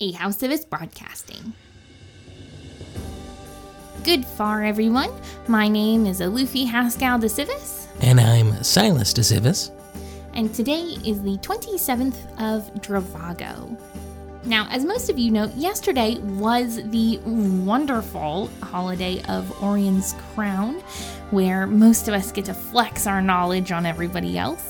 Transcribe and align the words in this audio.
a 0.00 0.12
House 0.12 0.42
of 0.42 0.50
Us 0.50 0.64
Broadcasting. 0.64 1.52
Good 4.04 4.24
far, 4.24 4.62
everyone. 4.64 5.10
My 5.48 5.68
name 5.68 6.06
is 6.06 6.20
Alufi 6.20 6.66
Haskell 6.66 7.18
de 7.18 7.26
Sivis, 7.28 7.86
And 8.02 8.20
I'm 8.20 8.62
Silas 8.62 9.12
de 9.12 9.22
Sivis. 9.22 9.70
and 10.34 10.54
today 10.54 10.82
is 11.04 11.22
the 11.22 11.38
27th 11.38 12.16
of 12.38 12.72
Dravago. 12.82 13.80
Now, 14.44 14.68
as 14.70 14.84
most 14.84 15.08
of 15.10 15.18
you 15.18 15.32
know, 15.32 15.50
yesterday 15.56 16.18
was 16.18 16.76
the 16.90 17.18
wonderful 17.24 18.48
holiday 18.62 19.20
of 19.28 19.50
Aureon's 19.62 20.14
Crown, 20.34 20.74
where 21.30 21.66
most 21.66 22.06
of 22.06 22.14
us 22.14 22.30
get 22.30 22.44
to 22.44 22.54
flex 22.54 23.08
our 23.08 23.20
knowledge 23.20 23.72
on 23.72 23.86
everybody 23.86 24.38
else. 24.38 24.62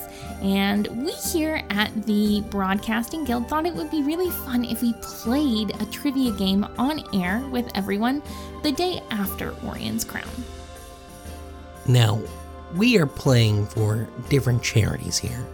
And 0.43 0.87
we 1.05 1.12
here 1.12 1.62
at 1.71 2.07
the 2.07 2.43
Broadcasting 2.50 3.25
Guild 3.25 3.48
thought 3.48 3.66
it 3.66 3.75
would 3.75 3.91
be 3.91 4.03
really 4.03 4.30
fun 4.30 4.64
if 4.64 4.82
we 4.82 4.93
played 4.95 5.71
a 5.80 5.86
trivia 5.86 6.32
game 6.32 6.67
on 6.79 7.03
air 7.14 7.43
with 7.50 7.71
everyone 7.75 8.22
the 8.63 8.72
day 8.72 9.00
after 9.11 9.54
Aureon's 9.64 10.04
Crown. 10.04 10.29
Now, 11.86 12.21
we 12.75 12.99
are 12.99 13.07
playing 13.07 13.67
for 13.67 14.08
different 14.29 14.63
charities 14.63 15.17
here, 15.17 15.46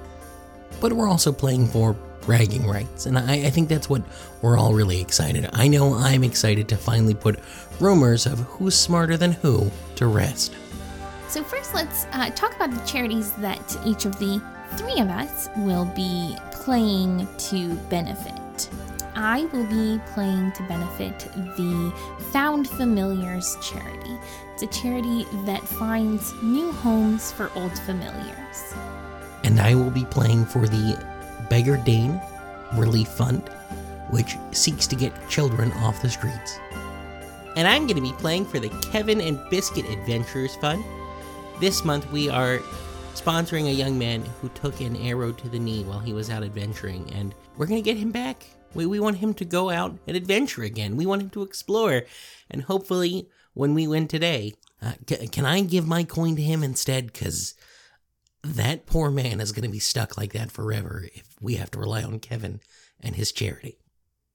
but 0.80 0.92
we're 0.92 1.08
also 1.08 1.30
playing 1.30 1.68
for 1.68 1.94
bragging 2.22 2.66
rights, 2.66 3.06
and 3.06 3.18
I, 3.18 3.46
I 3.46 3.50
think 3.50 3.68
that's 3.68 3.88
what 3.88 4.02
we're 4.40 4.56
all 4.56 4.72
really 4.72 5.00
excited. 5.00 5.48
I 5.52 5.68
know 5.68 5.94
I'm 5.94 6.24
excited 6.24 6.68
to 6.68 6.76
finally 6.76 7.14
put 7.14 7.38
rumors 7.80 8.26
of 8.26 8.38
who's 8.40 8.74
smarter 8.74 9.16
than 9.16 9.32
who 9.32 9.70
to 9.96 10.06
rest. 10.06 10.54
So, 11.28 11.42
first, 11.42 11.74
let's 11.74 12.06
uh, 12.12 12.30
talk 12.30 12.54
about 12.56 12.70
the 12.70 12.86
charities 12.86 13.32
that 13.34 13.76
each 13.86 14.04
of 14.04 14.18
the 14.18 14.42
three 14.76 15.00
of 15.00 15.08
us 15.08 15.48
will 15.56 15.84
be 15.84 16.36
playing 16.50 17.28
to 17.50 17.74
benefit. 17.90 18.70
I 19.14 19.44
will 19.52 19.66
be 19.66 20.00
playing 20.14 20.52
to 20.52 20.62
benefit 20.64 21.18
the 21.56 21.92
Found 22.32 22.68
Familiars 22.68 23.56
charity. 23.62 24.18
It's 24.54 24.62
a 24.62 24.66
charity 24.68 25.26
that 25.44 25.62
finds 25.62 26.32
new 26.42 26.72
homes 26.72 27.30
for 27.32 27.50
old 27.54 27.78
familiars. 27.80 28.74
And 29.44 29.60
I 29.60 29.74
will 29.74 29.90
be 29.90 30.04
playing 30.06 30.46
for 30.46 30.66
the 30.66 31.04
Beggar 31.50 31.76
Dane 31.76 32.20
Relief 32.74 33.08
Fund, 33.08 33.48
which 34.10 34.36
seeks 34.52 34.86
to 34.86 34.96
get 34.96 35.28
children 35.28 35.72
off 35.72 36.00
the 36.00 36.08
streets. 36.08 36.58
And 37.56 37.68
I'm 37.68 37.86
going 37.86 37.96
to 37.96 38.02
be 38.02 38.14
playing 38.14 38.46
for 38.46 38.58
the 38.58 38.70
Kevin 38.90 39.20
and 39.20 39.38
Biscuit 39.50 39.84
Adventures 39.90 40.56
Fund. 40.56 40.82
This 41.60 41.84
month 41.84 42.10
we 42.10 42.30
are 42.30 42.60
sponsoring 43.14 43.68
a 43.68 43.72
young 43.72 43.98
man 43.98 44.24
who 44.40 44.48
took 44.50 44.80
an 44.80 44.96
arrow 44.96 45.32
to 45.32 45.48
the 45.48 45.58
knee 45.58 45.84
while 45.84 46.00
he 46.00 46.12
was 46.12 46.30
out 46.30 46.42
adventuring, 46.42 47.10
and 47.12 47.34
we're 47.56 47.66
going 47.66 47.82
to 47.82 47.90
get 47.90 47.98
him 48.00 48.10
back. 48.10 48.46
We, 48.74 48.86
we 48.86 49.00
want 49.00 49.18
him 49.18 49.34
to 49.34 49.44
go 49.44 49.70
out 49.70 49.96
and 50.06 50.16
adventure 50.16 50.62
again. 50.62 50.96
We 50.96 51.06
want 51.06 51.22
him 51.22 51.30
to 51.30 51.42
explore, 51.42 52.02
and 52.50 52.62
hopefully, 52.62 53.28
when 53.54 53.74
we 53.74 53.86
win 53.86 54.08
today, 54.08 54.54
uh, 54.80 54.92
c- 55.08 55.28
can 55.28 55.44
I 55.44 55.60
give 55.60 55.86
my 55.86 56.04
coin 56.04 56.36
to 56.36 56.42
him 56.42 56.62
instead? 56.62 57.12
Because 57.12 57.54
that 58.42 58.86
poor 58.86 59.10
man 59.10 59.40
is 59.40 59.52
going 59.52 59.64
to 59.64 59.68
be 59.68 59.78
stuck 59.78 60.16
like 60.16 60.32
that 60.32 60.50
forever 60.50 61.06
if 61.14 61.36
we 61.40 61.54
have 61.56 61.70
to 61.72 61.78
rely 61.78 62.02
on 62.02 62.18
Kevin 62.18 62.60
and 63.00 63.14
his 63.14 63.30
charity. 63.30 63.78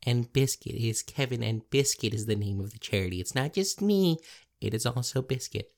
And 0.06 0.32
Biscuit 0.32 0.76
is 0.76 1.02
Kevin, 1.02 1.44
and 1.44 1.68
Biscuit 1.70 2.14
is 2.14 2.28
the 2.28 2.36
name 2.36 2.60
of 2.60 2.72
the 2.72 2.80
charity. 2.80 3.20
It's 3.20 3.36
not 3.36 3.54
just 3.54 3.82
me, 3.82 4.20
it 4.62 4.74
is 4.74 4.86
also 4.86 5.22
Biscuit. 5.22 5.72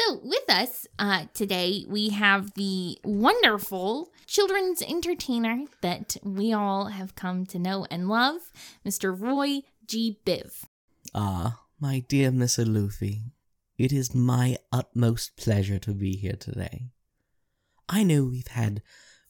So, 0.00 0.20
with 0.22 0.48
us 0.48 0.86
uh, 1.00 1.24
today, 1.34 1.84
we 1.88 2.10
have 2.10 2.54
the 2.54 2.98
wonderful 3.02 4.12
children's 4.26 4.80
entertainer 4.80 5.64
that 5.80 6.16
we 6.22 6.52
all 6.52 6.86
have 6.86 7.16
come 7.16 7.44
to 7.46 7.58
know 7.58 7.84
and 7.90 8.08
love, 8.08 8.52
Mr. 8.86 9.20
Roy 9.20 9.62
G. 9.88 10.20
Biv. 10.24 10.66
Ah, 11.16 11.62
my 11.80 12.04
dear 12.06 12.30
Miss 12.30 12.58
Luffy, 12.58 13.32
it 13.76 13.92
is 13.92 14.14
my 14.14 14.56
utmost 14.70 15.36
pleasure 15.36 15.80
to 15.80 15.92
be 15.92 16.14
here 16.14 16.36
today. 16.38 16.90
I 17.88 18.04
know 18.04 18.22
we've 18.22 18.46
had 18.46 18.82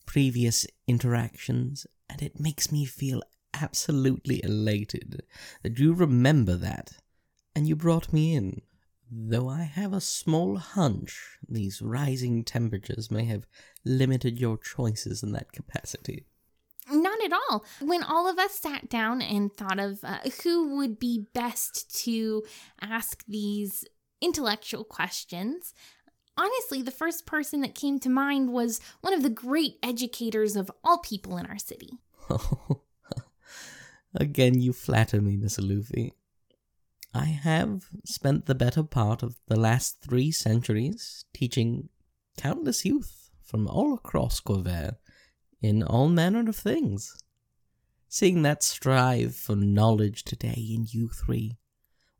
previous 0.05 0.67
interactions, 0.87 1.87
and 2.11 2.21
it 2.21 2.39
makes 2.39 2.71
me 2.71 2.85
feel 2.85 3.23
absolutely 3.55 4.45
elated 4.45 5.23
that 5.63 5.79
you 5.79 5.95
remember 5.95 6.57
that, 6.57 6.99
and 7.57 7.67
you 7.67 7.75
brought 7.75 8.13
me 8.13 8.35
in. 8.35 8.61
Though 9.11 9.49
I 9.49 9.63
have 9.63 9.93
a 9.93 10.01
small 10.01 10.57
hunch 10.57 11.39
these 11.49 11.81
rising 11.81 12.45
temperatures 12.45 13.11
may 13.11 13.25
have 13.25 13.47
limited 13.85 14.39
your 14.39 14.59
choices 14.59 15.23
in 15.23 15.33
that 15.33 15.53
capacity. 15.53 16.27
Not 16.91 17.23
at 17.25 17.33
all. 17.33 17.65
When 17.81 18.03
all 18.03 18.29
of 18.29 18.39
us 18.39 18.55
sat 18.55 18.89
down 18.89 19.21
and 19.23 19.53
thought 19.53 19.79
of 19.79 20.01
uh, 20.03 20.19
who 20.43 20.77
would 20.77 20.99
be 20.99 21.27
best 21.35 21.95
to 22.05 22.43
ask 22.81 23.25
these 23.27 23.85
intellectual 24.21 24.85
questions, 24.85 25.75
honestly, 26.37 26.83
the 26.83 26.91
first 26.91 27.27
person 27.27 27.61
that 27.61 27.75
came 27.75 27.99
to 28.01 28.09
mind 28.09 28.53
was 28.53 28.81
one 29.01 29.13
of 29.13 29.23
the 29.23 29.31
great 29.31 29.75
educators 29.83 30.57
of 30.57 30.71
all 30.83 30.99
people 30.99 31.37
in 31.37 31.47
our 31.47 31.59
city. 31.59 31.99
Again, 34.15 34.61
you 34.61 34.73
flatter 34.73 35.21
me, 35.21 35.37
Miss 35.37 35.59
Luffy. 35.59 36.15
I 37.19 37.25
have 37.25 37.87
spent 38.05 38.47
the 38.47 38.55
better 38.55 38.85
part 38.85 39.25
of 39.25 39.37
the 39.49 39.59
last 39.59 40.01
three 40.01 40.31
centuries 40.31 41.25
teaching 41.35 41.89
countless 42.37 42.85
youth 42.85 43.31
from 43.43 43.67
all 43.67 43.95
across 43.95 44.41
Khorvaire 44.41 44.97
in 45.61 45.83
all 45.83 46.09
manner 46.09 46.49
of 46.49 46.55
things. 46.55 47.17
Seeing 48.09 48.43
that 48.43 48.63
strive 48.63 49.35
for 49.35 49.57
knowledge 49.57 50.23
today 50.23 50.69
in 50.75 50.87
you 50.89 51.09
three 51.09 51.59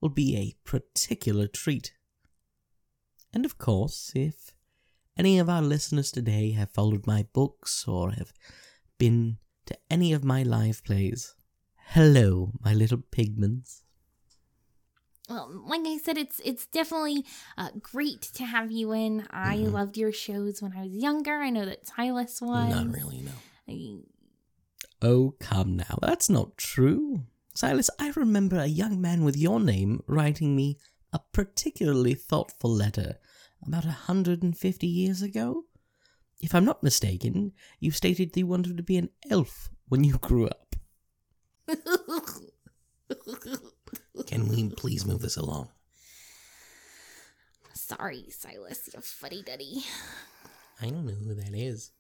will 0.01 0.09
be 0.09 0.37
a 0.37 0.57
particular 0.69 1.47
treat. 1.47 1.95
And 3.33 3.45
of 3.45 3.57
course, 3.57 4.11
if 4.17 4.51
any 5.17 5.39
of 5.39 5.49
our 5.49 5.63
listeners 5.63 6.11
today 6.11 6.53
have 6.53 6.71
followed 6.71 7.07
my 7.07 7.25
books 7.33 7.87
or 7.87 8.11
have 8.11 8.33
been 8.99 9.39
to 9.67 9.79
any 9.89 10.13
of 10.13 10.25
my 10.25 10.43
live 10.43 10.83
plays, 10.83 11.37
hello, 11.91 12.53
my 12.61 12.75
little 12.75 13.03
pigments. 13.13 13.85
Well, 15.29 15.51
like 15.67 15.83
I 15.85 15.99
said, 15.99 16.17
it's 16.19 16.41
it's 16.45 16.67
definitely 16.67 17.25
uh, 17.59 17.71
great 17.83 18.23
to 18.35 18.45
have 18.45 18.71
you 18.73 18.93
in. 18.93 19.27
I 19.31 19.59
Mhm. 19.59 19.73
loved 19.73 19.97
your 19.99 20.13
shows 20.13 20.63
when 20.63 20.73
I 20.77 20.83
was 20.85 20.93
younger. 20.93 21.35
I 21.41 21.51
know 21.51 21.67
that 21.67 21.87
Silas 21.87 22.41
was. 22.41 22.71
Not 22.71 22.95
really, 22.95 23.21
no. 23.23 23.33
I- 23.69 24.05
Oh, 25.01 25.35
come 25.39 25.77
now, 25.77 25.99
that's 26.03 26.29
not 26.29 26.59
true. 26.59 27.25
Silas, 27.55 27.89
I 28.01 28.11
remember 28.17 28.59
a 28.59 28.67
young 28.67 29.01
man 29.01 29.23
with 29.23 29.37
your 29.37 29.61
name 29.61 30.03
writing 30.07 30.57
me 30.57 30.79
a 31.13 31.21
particularly 31.33 32.15
thoughtful 32.15 32.71
letter 32.71 33.19
about 33.65 33.85
a 33.85 33.93
hundred 34.09 34.43
and 34.43 34.57
fifty 34.59 34.87
years 34.89 35.23
ago. 35.23 35.65
If 36.41 36.55
I'm 36.55 36.65
not 36.65 36.83
mistaken, 36.83 37.53
you 37.81 37.91
stated 37.91 38.33
that 38.33 38.41
you 38.41 38.47
wanted 38.47 38.77
to 38.77 38.83
be 38.83 38.97
an 38.97 39.11
elf 39.31 39.71
when 39.89 40.05
you 40.05 40.19
grew 40.19 40.47
up. 40.49 40.75
Can 44.29 44.47
we 44.47 44.69
please 44.69 45.07
move 45.07 45.23
this 45.23 45.39
along? 45.39 45.71
Sorry, 47.73 48.27
Silas, 48.29 48.91
you 48.95 49.01
fuddy 49.01 49.43
duddy. 49.43 49.83
I 50.83 50.91
don't 50.91 51.07
know 51.07 51.15
who 51.15 51.33
that 51.35 51.55
is. 51.55 51.93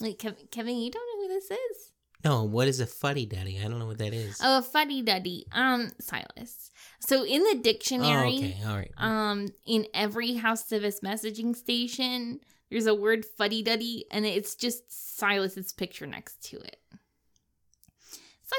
Wait, 0.00 0.18
Kev- 0.18 0.50
Kevin, 0.50 0.78
you 0.78 0.90
don't 0.90 1.06
know 1.06 1.22
who 1.28 1.34
this 1.34 1.50
is? 1.50 1.90
No, 2.24 2.44
what 2.44 2.66
is 2.66 2.80
a 2.80 2.86
fuddy 2.86 3.26
duddy? 3.26 3.60
I 3.62 3.68
don't 3.68 3.78
know 3.78 3.86
what 3.86 3.98
that 3.98 4.14
is. 4.14 4.40
Oh, 4.42 4.58
a 4.58 4.62
fuddy 4.62 5.02
duddy. 5.02 5.44
Um, 5.52 5.90
Silas. 6.00 6.70
So 7.00 7.22
in 7.26 7.42
the 7.44 7.60
dictionary, 7.62 8.32
Oh, 8.32 8.36
okay, 8.38 8.56
all 8.66 8.76
right. 8.76 8.90
um, 8.96 9.48
in 9.66 9.86
every 9.92 10.34
House 10.36 10.64
Sivis 10.66 11.00
messaging 11.02 11.54
station, 11.54 12.40
there's 12.70 12.86
a 12.86 12.94
word 12.94 13.26
fuddy 13.26 13.62
duddy, 13.62 14.06
and 14.10 14.24
it's 14.24 14.54
just 14.54 14.84
Silas's 15.18 15.74
picture 15.74 16.06
next 16.06 16.42
to 16.44 16.56
it. 16.60 16.78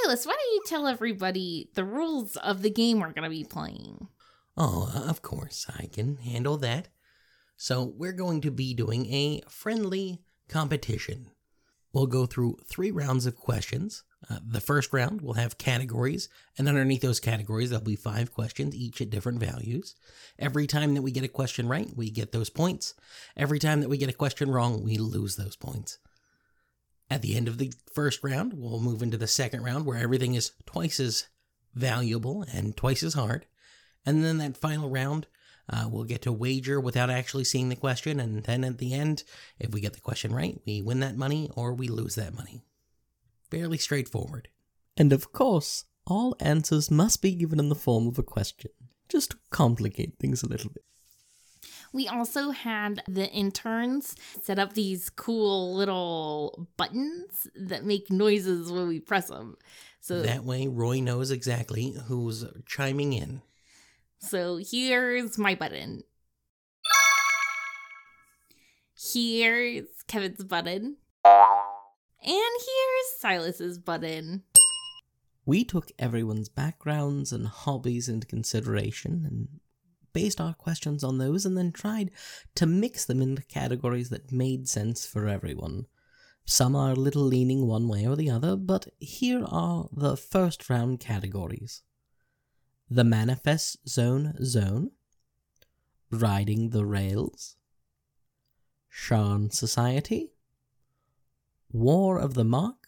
Silas, 0.04 0.26
why 0.26 0.34
don't 0.34 0.54
you 0.54 0.62
tell 0.66 0.88
everybody 0.88 1.70
the 1.74 1.84
rules 1.84 2.36
of 2.38 2.62
the 2.62 2.70
game 2.70 3.00
we're 3.00 3.14
gonna 3.14 3.30
be 3.30 3.44
playing? 3.44 4.08
Oh, 4.58 4.92
of 5.08 5.22
course, 5.22 5.66
I 5.78 5.88
can 5.88 6.18
handle 6.18 6.58
that. 6.58 6.90
So, 7.58 7.84
we're 7.84 8.14
going 8.14 8.42
to 8.42 8.52
be 8.52 8.74
doing 8.74 9.06
a 9.14 9.42
friendly 9.48 10.22
competition. 10.50 11.32
We'll 11.94 12.08
go 12.08 12.26
through 12.26 12.58
three 12.66 12.92
rounds 12.92 13.26
of 13.26 13.38
questions. 13.38 14.04
Uh, 14.30 14.40
the 14.46 14.60
first 14.60 14.92
round 14.92 15.22
will 15.22 15.36
have 15.36 15.58
categories, 15.58 16.28
and 16.58 16.68
underneath 16.68 17.02
those 17.02 17.22
categories, 17.22 17.70
there'll 17.70 17.86
be 17.86 17.96
five 17.96 18.34
questions, 18.34 18.76
each 18.76 19.00
at 19.00 19.10
different 19.10 19.40
values. 19.40 19.96
Every 20.38 20.68
time 20.68 20.94
that 20.96 21.04
we 21.04 21.12
get 21.12 21.24
a 21.24 21.30
question 21.30 21.70
right, 21.70 21.90
we 21.96 22.10
get 22.10 22.34
those 22.34 22.50
points. 22.50 22.96
Every 23.38 23.60
time 23.60 23.80
that 23.80 23.90
we 23.90 23.98
get 23.98 24.10
a 24.10 24.14
question 24.14 24.52
wrong, 24.52 24.84
we 24.84 24.98
lose 24.98 25.38
those 25.38 25.56
points. 25.56 26.00
At 27.10 27.22
the 27.22 27.36
end 27.36 27.48
of 27.48 27.58
the 27.58 27.74
first 27.94 28.24
round, 28.24 28.54
we'll 28.54 28.80
move 28.80 29.02
into 29.02 29.18
the 29.18 29.28
second 29.28 29.64
round 29.64 29.86
where 29.86 29.98
everything 29.98 30.36
is 30.36 30.52
twice 30.66 31.00
as 31.00 31.28
valuable 31.74 32.46
and 32.52 32.76
twice 32.76 33.04
as 33.04 33.14
hard. 33.14 33.46
And 34.06 34.24
then 34.24 34.38
that 34.40 34.58
final 34.58 34.90
round, 34.90 35.28
Uh, 35.68 35.90
we'll 35.90 36.04
get 36.04 36.22
to 36.22 36.32
wager 36.32 36.80
without 36.80 37.10
actually 37.10 37.44
seeing 37.44 37.70
the 37.70 37.76
question, 37.76 38.20
and 38.20 38.44
then 38.44 38.64
at 38.64 38.78
the 38.78 38.94
end, 38.94 39.24
if 39.58 39.74
we 39.74 39.82
get 39.82 39.94
the 39.94 40.00
question 40.00 40.32
right, 40.32 40.62
we 40.64 40.80
win 40.80 41.00
that 41.00 41.18
money 41.18 41.50
or 41.56 41.74
we 41.74 41.88
lose 41.88 42.14
that 42.14 42.36
money. 42.36 42.64
Fairly 43.50 43.80
straightforward. 43.80 44.48
And 44.96 45.12
of 45.12 45.32
course, 45.32 45.86
all 46.06 46.36
answers 46.40 46.92
must 46.92 47.20
be 47.20 47.34
given 47.34 47.60
in 47.60 47.70
the 47.70 47.76
form 47.76 48.08
of 48.08 48.20
a 48.20 48.24
question, 48.24 48.70
just 49.10 49.32
to 49.32 49.38
complicate 49.50 50.20
things 50.20 50.44
a 50.44 50.48
little 50.48 50.70
bit. 50.70 50.86
We 51.96 52.10
also 52.10 52.52
had 52.52 53.02
the 53.08 53.32
interns 53.32 54.18
set 54.44 54.60
up 54.60 54.74
these 54.74 55.10
cool 55.10 55.74
little 55.76 56.68
buttons 56.76 57.48
that 57.56 57.86
make 57.86 58.12
noises 58.12 58.70
when 58.70 58.90
we 58.90 59.00
press 59.00 59.30
them. 59.30 59.56
So 60.02 60.22
That 60.22 60.44
way, 60.44 60.68
Roy 60.68 61.00
knows 61.00 61.32
exactly 61.32 61.96
who's 62.08 62.44
chiming 62.66 63.14
in. 63.14 63.42
So 64.18 64.58
here's 64.58 65.38
my 65.38 65.56
button. 65.56 66.04
Here's 69.00 69.86
Kevin's 70.10 70.44
button. 70.44 70.98
And 71.24 71.46
here's 72.26 73.20
Silas's 73.20 73.80
button. 73.80 74.44
We 75.46 75.64
took 75.64 75.92
everyone's 75.98 76.50
backgrounds 76.50 77.32
and 77.32 77.48
hobbies 77.48 78.10
into 78.10 78.28
consideration 78.28 79.24
and 79.26 79.48
based 80.16 80.40
our 80.40 80.54
questions 80.54 81.04
on 81.04 81.18
those 81.18 81.46
and 81.46 81.58
then 81.58 81.74
tried 81.74 82.10
to 82.56 82.66
mix 82.66 83.04
them 83.04 83.22
into 83.22 83.42
categories 83.44 84.10
that 84.10 84.32
made 84.32 84.68
sense 84.68 85.06
for 85.06 85.28
everyone. 85.28 85.86
Some 86.46 86.74
are 86.74 86.92
a 86.92 86.96
little 86.96 87.24
leaning 87.24 87.68
one 87.68 87.90
way 87.90 88.08
or 88.08 88.16
the 88.16 88.30
other, 88.30 88.56
but 88.56 88.88
here 88.98 89.44
are 89.46 89.90
the 89.92 90.16
first 90.16 90.70
round 90.70 91.02
categories. 91.02 91.84
The 92.90 93.04
Manifest 93.04 93.90
Zone 93.90 94.36
Zone, 94.42 94.92
Riding 96.10 96.70
the 96.70 96.86
Rails, 96.86 97.58
Sharn 98.90 99.52
Society, 99.52 100.32
War 101.74 102.20
of 102.20 102.36
the 102.36 102.46
Mark, 102.46 102.88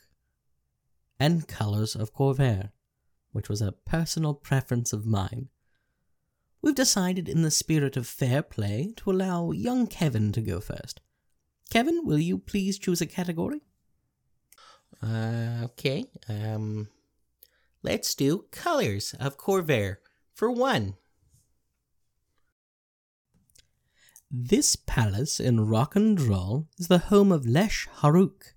and 1.20 1.46
Colors 1.46 1.94
of 1.94 2.14
Khorvaire, 2.14 2.70
which 3.34 3.50
was 3.50 3.62
a 3.62 3.74
personal 3.74 4.34
preference 4.34 4.94
of 4.94 5.06
mine. 5.06 5.50
We've 6.68 6.76
decided, 6.76 7.30
in 7.30 7.44
the 7.44 7.50
spirit 7.50 7.96
of 7.96 8.06
fair 8.06 8.44
play, 8.44 8.92
to 8.98 9.10
allow 9.10 9.52
young 9.52 9.88
Kevin 9.88 10.34
to 10.34 10.42
go 10.42 10.60
first. 10.60 11.00
Kevin, 11.70 12.02
will 12.04 12.20
you 12.20 12.38
please 12.38 12.78
choose 12.78 13.00
a 13.00 13.06
category? 13.06 13.62
Uh, 15.02 15.62
okay. 15.64 16.08
Um, 16.28 16.90
let's 17.84 18.14
do 18.14 18.48
colors 18.52 19.16
of 19.18 19.38
Khorvaire 19.38 20.00
for 20.34 20.52
one. 20.52 20.96
This 24.30 24.76
palace 24.76 25.40
in 25.40 25.68
Rhukaan 25.68 26.18
Draal 26.18 26.68
is 26.78 26.90
the 26.90 26.98
home 26.98 27.32
of 27.32 27.46
Lhesh 27.46 27.88
Haruuc 28.00 28.56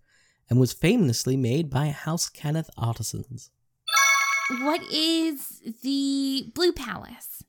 and 0.49 0.59
was 0.59 0.73
famously 0.73 1.37
made 1.37 1.71
by 1.71 1.91
House 1.91 2.29
Cannith 2.29 2.71
artisans. 2.77 3.53
What 4.63 4.83
is 4.91 5.63
the 5.85 6.51
Blue 6.57 6.73
Palace? 6.73 7.45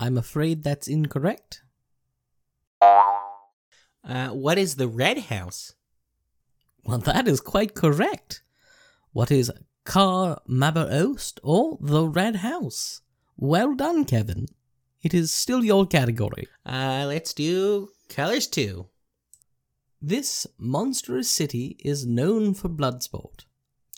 I'm 0.00 0.16
afraid 0.16 0.64
that's 0.64 0.88
incorrect. 0.88 1.62
Uh, 2.82 4.28
what 4.30 4.56
is 4.56 4.76
the 4.76 4.88
red 4.88 5.18
house? 5.18 5.74
Well, 6.84 6.98
that 7.00 7.28
is 7.28 7.42
quite 7.42 7.74
correct. 7.74 8.42
What 9.12 9.30
is 9.30 9.52
Khaar 9.84 10.38
Mbar'ost 10.48 11.38
or 11.42 11.76
the 11.82 12.08
Red 12.08 12.36
House? 12.36 13.02
Well 13.36 13.74
done, 13.74 14.06
Kevin. 14.06 14.46
It 15.02 15.12
is 15.12 15.30
still 15.30 15.62
your 15.62 15.86
category. 15.86 16.48
Uh, 16.64 17.04
let's 17.06 17.34
do 17.34 17.90
colors 18.08 18.46
too. 18.46 18.86
This 20.00 20.46
monstrous 20.56 21.28
city 21.28 21.76
is 21.84 22.06
known 22.06 22.54
for 22.54 22.68
blood 22.70 23.02
sport, 23.02 23.44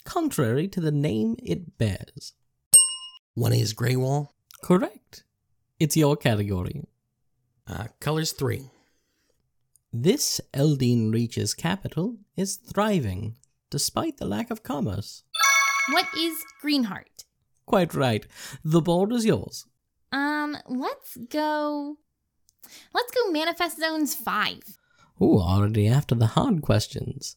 contrary 0.05 0.67
to 0.67 0.81
the 0.81 0.91
name 0.91 1.37
it 1.41 1.79
bears. 1.79 2.33
One 3.35 3.53
is 3.53 3.73
Graywall. 3.73 4.31
Correct. 4.65 5.23
It's 5.83 5.97
your 5.97 6.17
category. 6.17 6.85
Uh, 7.67 7.89
colors 7.99 8.31
three. 8.31 8.71
This 9.93 10.41
Eldeen 10.55 11.13
Reach's 11.13 11.55
capital 11.55 12.19
is 12.37 12.55
thriving, 12.55 13.37
despite 13.69 14.19
the 14.19 14.25
lack 14.25 14.53
of 14.53 14.63
commerce. 14.63 15.25
What 15.91 16.07
is 16.17 16.35
Greenheart? 16.61 17.25
Quite 17.67 17.95
right. 17.95 18.25
The 18.63 18.81
board 18.81 19.13
is 19.13 19.27
yours. 19.27 19.67
Um, 20.13 20.57
let's 20.69 21.17
go. 21.17 21.97
Let's 22.95 23.11
go 23.11 23.33
Manifest 23.33 23.81
Zones 23.81 24.15
5. 24.15 24.79
Ooh, 25.21 25.41
already 25.41 25.89
after 25.89 26.15
the 26.15 26.29
hard 26.39 26.63
questions. 26.63 27.35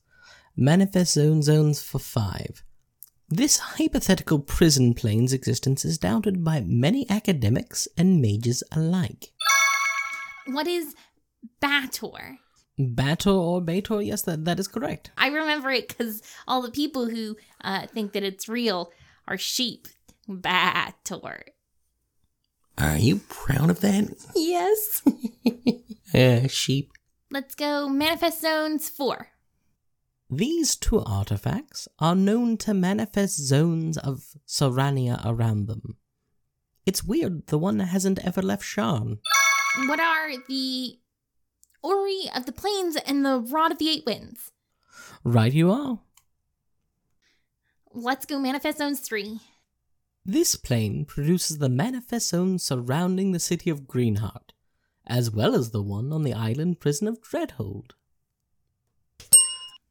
Manifest 0.55 1.15
zone 1.15 1.41
zones 1.41 1.81
for 1.81 1.97
five. 1.97 2.63
This 3.29 3.57
hypothetical 3.57 4.37
prison 4.39 4.93
plane's 4.93 5.33
existence 5.33 5.83
is 5.83 5.97
doubted 5.97 6.43
by 6.43 6.61
many 6.61 7.09
academics 7.09 7.87
and 7.97 8.21
mages 8.21 8.63
alike. 8.71 9.31
What 10.45 10.67
is 10.67 10.93
Bator? 11.59 12.37
Bator 12.79 13.35
or 13.35 13.61
Bator? 13.61 14.05
Yes, 14.05 14.21
that, 14.23 14.45
that 14.45 14.59
is 14.59 14.67
correct. 14.67 15.09
I 15.17 15.27
remember 15.29 15.71
it 15.71 15.87
because 15.87 16.21
all 16.47 16.61
the 16.61 16.69
people 16.69 17.09
who 17.09 17.35
uh, 17.61 17.87
think 17.87 18.13
that 18.13 18.21
it's 18.21 18.47
real 18.47 18.91
are 19.27 19.39
sheep. 19.39 19.87
Bator. 20.29 21.41
Are 22.77 22.97
you 22.97 23.21
proud 23.27 23.71
of 23.71 23.81
that? 23.81 24.09
Yes. 24.35 25.01
Uh, 26.13 26.47
sheep. 26.47 26.93
Let's 27.29 27.55
go 27.55 27.89
Manifest 27.89 28.39
Zones 28.39 28.87
4. 28.87 29.27
These 30.29 30.75
two 30.75 31.03
artifacts 31.03 31.87
are 31.99 32.15
known 32.15 32.57
to 32.57 32.73
manifest 32.73 33.37
zones 33.37 33.97
of 33.97 34.35
Syrania 34.47 35.21
around 35.23 35.67
them. 35.67 35.97
It's 36.85 37.03
weird 37.03 37.47
the 37.47 37.59
one 37.59 37.79
hasn't 37.79 38.25
ever 38.25 38.41
left 38.41 38.63
Sharn. 38.63 39.19
What 39.87 39.99
are 39.99 40.31
the 40.47 40.97
Ori 41.83 42.29
of 42.35 42.45
the 42.47 42.51
Plains 42.51 42.95
and 42.95 43.23
the 43.23 43.39
Rod 43.39 43.71
of 43.71 43.77
the 43.77 43.89
Eight 43.89 44.03
Winds? 44.05 44.51
Right 45.23 45.53
you 45.53 45.71
are. 45.71 45.99
Let's 47.93 48.25
go 48.25 48.39
Manifest 48.39 48.79
Zones 48.79 48.99
3. 49.01 49.39
This 50.25 50.55
plane 50.55 51.05
produces 51.05 51.59
the 51.59 51.69
manifest 51.69 52.29
zone 52.29 52.57
surrounding 52.57 53.31
the 53.31 53.39
city 53.39 53.69
of 53.69 53.87
Greenheart, 53.87 54.53
as 55.05 55.29
well 55.29 55.53
as 55.53 55.69
the 55.69 55.83
one 55.83 56.11
on 56.11 56.23
the 56.23 56.33
island 56.33 56.79
prison 56.79 57.07
of 57.07 57.21
Dreadhold. 57.21 57.91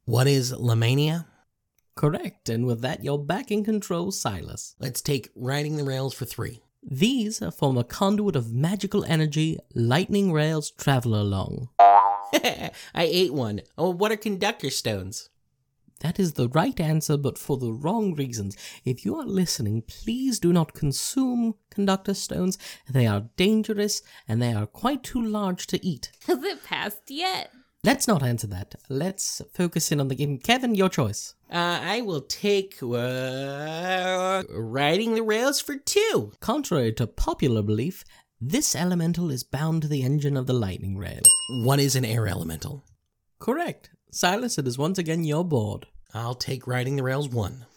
What 0.07 0.27
is 0.27 0.53
Lamannia? 0.53 1.25
Correct, 1.95 2.47
and 2.47 2.67
with 2.67 2.81
that 2.81 3.03
you're 3.03 3.17
back 3.17 3.49
in 3.49 3.65
control, 3.65 4.11
Silas. 4.11 4.75
Let's 4.79 5.01
take 5.01 5.31
riding 5.35 5.77
the 5.77 5.83
rails 5.83 6.13
for 6.13 6.25
three. 6.25 6.61
These 6.83 7.41
form 7.57 7.75
a 7.75 7.83
conduit 7.83 8.35
of 8.35 8.53
magical 8.53 9.03
energy 9.05 9.57
lightning 9.73 10.31
rails 10.31 10.69
travel 10.69 11.15
along. 11.15 11.69
I 11.79 12.71
ate 12.95 13.33
one. 13.33 13.61
Oh, 13.79 13.89
what 13.89 14.11
are 14.11 14.17
conductor 14.17 14.69
stones? 14.69 15.29
That 16.01 16.19
is 16.19 16.33
the 16.33 16.49
right 16.49 16.79
answer, 16.79 17.17
but 17.17 17.39
for 17.39 17.57
the 17.57 17.73
wrong 17.73 18.13
reasons. 18.13 18.55
If 18.83 19.05
you 19.05 19.15
are 19.15 19.25
listening, 19.25 19.81
please 19.87 20.37
do 20.39 20.53
not 20.53 20.75
consume 20.75 21.55
conductor 21.71 22.13
stones. 22.13 22.59
They 22.87 23.07
are 23.07 23.29
dangerous 23.37 24.03
and 24.27 24.39
they 24.39 24.53
are 24.53 24.67
quite 24.67 25.01
too 25.01 25.21
large 25.21 25.65
to 25.67 25.83
eat. 25.83 26.11
Has 26.27 26.43
it 26.43 26.63
passed 26.63 27.09
yet? 27.09 27.49
Let's 27.85 28.07
not 28.07 28.23
answer 28.23 28.47
that. 28.47 28.73
Let's 28.89 29.43
focus 29.53 29.91
in 29.91 29.99
on 29.99 30.07
the 30.07 30.15
game. 30.15 30.39
Kevin, 30.39 30.73
your 30.73 30.89
choice. 30.89 31.35
Uh, 31.51 31.79
I 31.83 32.01
will 32.01 32.21
take 32.21 32.81
uh, 32.81 34.41
riding 34.49 35.13
the 35.13 35.21
rails 35.21 35.61
for 35.61 35.75
two. 35.75 36.31
Contrary 36.39 36.93
to 36.93 37.05
popular 37.05 37.61
belief, 37.61 38.03
this 38.41 38.75
elemental 38.75 39.29
is 39.29 39.43
bound 39.43 39.83
to 39.83 39.87
the 39.87 40.01
engine 40.01 40.35
of 40.35 40.47
the 40.47 40.53
lightning 40.53 40.97
rail. 40.97 41.21
What 41.63 41.79
is 41.79 41.95
an 41.95 42.03
air 42.03 42.27
elemental? 42.27 42.83
Correct. 43.37 43.91
Silas, 44.09 44.57
it 44.57 44.65
is 44.65 44.79
once 44.79 44.97
again 44.97 45.23
your 45.23 45.45
board. 45.45 45.85
I'll 46.11 46.33
take 46.33 46.65
riding 46.65 46.95
the 46.95 47.03
rails 47.03 47.29
one. 47.29 47.67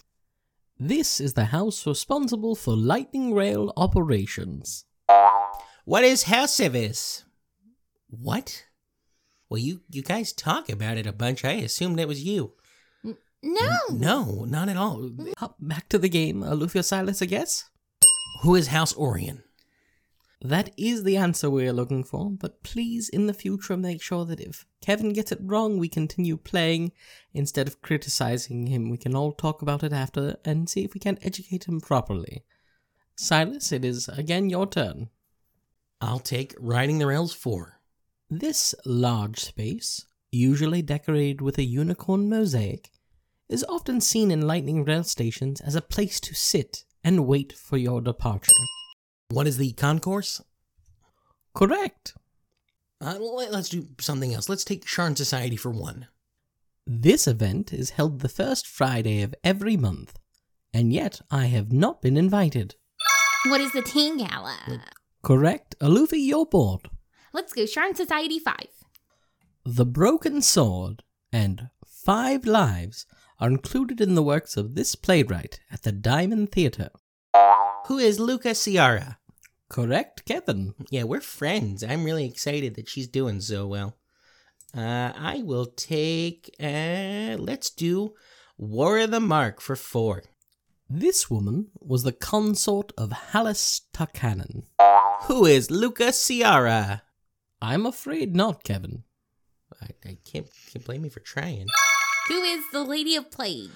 This 0.80 1.20
is 1.20 1.34
the 1.34 1.46
house 1.46 1.86
responsible 1.86 2.54
for 2.54 2.74
lightning 2.74 3.34
rail 3.34 3.74
operations. 3.76 4.86
What 5.84 6.04
is 6.04 6.22
house 6.22 6.54
service? 6.54 7.24
What? 8.08 8.64
Well, 9.48 9.58
you 9.58 9.80
you 9.90 10.02
guys 10.02 10.32
talk 10.32 10.68
about 10.68 10.98
it 10.98 11.06
a 11.06 11.12
bunch. 11.12 11.44
I 11.44 11.52
assumed 11.52 11.98
it 11.98 12.08
was 12.08 12.24
you. 12.24 12.52
No. 13.42 13.78
No, 13.90 14.44
not 14.44 14.68
at 14.68 14.76
all. 14.76 14.98
Mm-hmm. 14.98 15.32
Up 15.40 15.56
back 15.60 15.88
to 15.90 15.98
the 15.98 16.08
game. 16.08 16.42
Uh, 16.42 16.50
Alufia 16.50 16.84
Silas, 16.84 17.22
I 17.22 17.26
guess? 17.26 17.64
Who 18.42 18.54
is 18.54 18.68
House 18.68 18.92
Orien? 18.94 19.42
That 20.40 20.70
is 20.76 21.02
the 21.02 21.16
answer 21.16 21.50
we 21.50 21.66
are 21.66 21.72
looking 21.72 22.04
for, 22.04 22.30
but 22.30 22.62
please 22.62 23.08
in 23.08 23.26
the 23.26 23.34
future 23.34 23.76
make 23.76 24.00
sure 24.00 24.24
that 24.24 24.40
if 24.40 24.64
Kevin 24.80 25.12
gets 25.12 25.32
it 25.32 25.40
wrong, 25.42 25.78
we 25.78 25.88
continue 25.88 26.36
playing 26.36 26.92
instead 27.34 27.66
of 27.66 27.82
criticizing 27.82 28.68
him. 28.68 28.88
We 28.88 28.98
can 28.98 29.16
all 29.16 29.32
talk 29.32 29.62
about 29.62 29.82
it 29.82 29.92
after 29.92 30.36
and 30.44 30.68
see 30.68 30.84
if 30.84 30.94
we 30.94 31.00
can 31.00 31.18
educate 31.22 31.64
him 31.64 31.80
properly. 31.80 32.44
Silas, 33.16 33.72
it 33.72 33.84
is 33.84 34.08
again 34.08 34.48
your 34.48 34.66
turn. 34.66 35.10
I'll 36.00 36.20
take 36.20 36.54
Riding 36.60 36.98
the 36.98 37.08
Rails 37.08 37.34
4. 37.34 37.77
This 38.30 38.74
large 38.84 39.40
space, 39.40 40.04
usually 40.30 40.82
decorated 40.82 41.40
with 41.40 41.56
a 41.56 41.62
unicorn 41.64 42.28
mosaic, 42.28 42.90
is 43.48 43.64
often 43.68 44.02
seen 44.02 44.30
in 44.30 44.46
Lightning 44.46 44.84
Rail 44.84 45.02
stations 45.04 45.62
as 45.62 45.74
a 45.74 45.80
place 45.80 46.20
to 46.20 46.34
sit 46.34 46.84
and 47.02 47.26
wait 47.26 47.54
for 47.54 47.78
your 47.78 48.02
departure. 48.02 48.52
What 49.30 49.46
is 49.46 49.56
the 49.56 49.72
concourse? 49.72 50.42
Correct. 51.54 52.14
Uh, 53.00 53.18
let- 53.18 53.52
let's 53.52 53.70
do 53.70 53.88
something 53.98 54.34
else. 54.34 54.48
Let's 54.50 54.64
take 54.64 54.84
Sharn 54.84 55.16
Society 55.16 55.56
for 55.56 55.70
one. 55.70 56.08
This 56.86 57.26
event 57.26 57.72
is 57.72 57.90
held 57.90 58.20
the 58.20 58.28
first 58.28 58.66
Friday 58.66 59.22
of 59.22 59.34
every 59.42 59.76
month, 59.76 60.18
and 60.74 60.92
yet 60.92 61.22
I 61.30 61.46
have 61.46 61.72
not 61.72 62.02
been 62.02 62.16
invited. 62.18 62.74
What 63.46 63.60
is 63.62 63.72
the 63.72 63.82
Tain 63.82 64.18
Gala? 64.18 64.82
Correct, 65.22 65.78
Alufi, 65.80 66.26
your 66.26 66.44
board. 66.44 66.90
Let's 67.32 67.52
go 67.52 67.62
Sharn 67.62 67.94
Society 67.94 68.38
5. 68.38 68.54
The 69.64 69.84
Broken 69.84 70.40
Sword 70.40 71.02
and 71.32 71.68
Five 71.86 72.46
Lives 72.46 73.06
are 73.38 73.48
included 73.48 74.00
in 74.00 74.14
the 74.14 74.22
works 74.22 74.56
of 74.56 74.74
this 74.74 74.94
playwright 74.94 75.60
at 75.70 75.82
the 75.82 75.92
Diamond 75.92 76.52
Theatre. 76.52 76.90
Who 77.86 77.98
is 77.98 78.18
Luca 78.18 78.54
Ciara? 78.54 79.18
Correct, 79.68 80.24
Kevin. 80.24 80.74
Yeah, 80.90 81.04
we're 81.04 81.20
friends. 81.20 81.84
I'm 81.84 82.04
really 82.04 82.26
excited 82.26 82.74
that 82.76 82.88
she's 82.88 83.08
doing 83.08 83.40
so 83.40 83.66
well. 83.66 83.96
Uh, 84.74 85.12
I 85.14 85.42
will 85.44 85.66
take. 85.66 86.54
Uh, 86.58 87.36
let's 87.38 87.70
do 87.70 88.14
War 88.56 88.98
of 88.98 89.10
the 89.10 89.20
Mark 89.20 89.60
for 89.60 89.76
four. 89.76 90.22
This 90.88 91.30
woman 91.30 91.68
was 91.78 92.02
the 92.02 92.12
consort 92.12 92.92
of 92.96 93.10
Halas 93.32 93.82
Tarkanan. 93.92 94.64
Who 95.24 95.44
is 95.44 95.70
Luca 95.70 96.12
Ciara? 96.12 97.02
I'm 97.60 97.86
afraid 97.86 98.36
not, 98.36 98.64
Kevin. 98.64 99.04
I, 99.82 99.88
I 100.04 100.18
can't, 100.24 100.46
can't 100.70 100.84
blame 100.84 101.02
me 101.02 101.08
for 101.08 101.20
trying. 101.20 101.66
Who 102.28 102.42
is 102.42 102.64
the 102.72 102.84
Lady 102.84 103.16
of 103.16 103.30
Plague? 103.30 103.70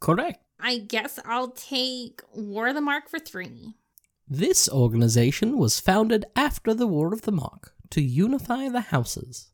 Correct. 0.00 0.44
I 0.60 0.78
guess 0.78 1.18
I'll 1.24 1.50
take 1.50 2.22
War 2.34 2.68
of 2.68 2.74
the 2.74 2.80
Mark 2.80 3.08
for 3.08 3.18
3. 3.18 3.74
This 4.28 4.68
organization 4.68 5.58
was 5.58 5.80
founded 5.80 6.24
after 6.36 6.74
the 6.74 6.86
War 6.86 7.12
of 7.12 7.22
the 7.22 7.32
Mark 7.32 7.74
to 7.90 8.00
unify 8.00 8.68
the 8.68 8.80
houses. 8.80 9.50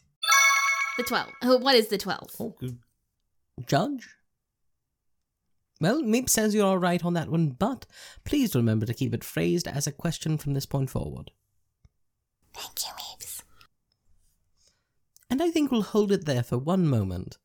The 0.96 1.04
12. 1.04 1.28
Oh, 1.42 1.58
what 1.58 1.74
is 1.74 1.88
the 1.88 1.98
12? 1.98 2.30
Oh, 2.40 2.54
good. 2.58 2.78
Judge? 3.66 4.08
Well, 5.80 6.02
Meep 6.02 6.28
says 6.28 6.54
you're 6.54 6.66
all 6.66 6.78
right 6.78 7.04
on 7.04 7.14
that 7.14 7.28
one, 7.28 7.50
but 7.50 7.86
please 8.24 8.54
remember 8.54 8.84
to 8.86 8.94
keep 8.94 9.14
it 9.14 9.22
phrased 9.24 9.68
as 9.68 9.86
a 9.86 9.92
question 9.92 10.36
from 10.36 10.54
this 10.54 10.66
point 10.66 10.90
forward. 10.90 11.30
Thank 12.52 12.80
you, 12.80 12.92
Meeps. 12.94 13.37
And 15.30 15.42
I 15.42 15.50
think 15.50 15.70
we'll 15.70 15.82
hold 15.82 16.10
it 16.12 16.24
there 16.24 16.42
for 16.42 16.58
one 16.58 16.86
moment. 16.86 17.38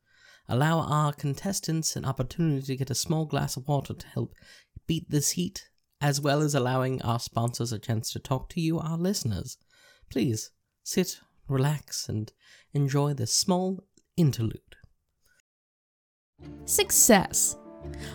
Allow 0.48 0.80
our 0.80 1.14
contestants 1.14 1.96
an 1.96 2.06
opportunity 2.06 2.62
to 2.66 2.76
get 2.76 2.90
a 2.90 2.96
small 2.96 3.26
glass 3.26 3.58
of 3.58 3.68
water 3.68 3.94
to 3.94 4.08
help 4.08 4.34
beat 4.88 5.10
this 5.10 5.32
heat, 5.32 5.70
as 6.02 6.20
well 6.20 6.42
as 6.42 6.54
allowing 6.54 7.02
our 7.02 7.20
sponsors 7.20 7.72
a 7.72 7.80
chance 7.80 8.12
to 8.12 8.20
talk 8.20 8.50
to 8.50 8.62
you, 8.62 8.80
our 8.80 8.98
listeners. 8.98 9.58
Please 10.10 10.52
sit, 10.84 11.20
relax, 11.48 12.08
and 12.10 12.32
enjoy 12.74 13.14
this 13.14 13.34
small 13.34 13.84
interlude. 14.18 14.60
Success. 16.66 17.58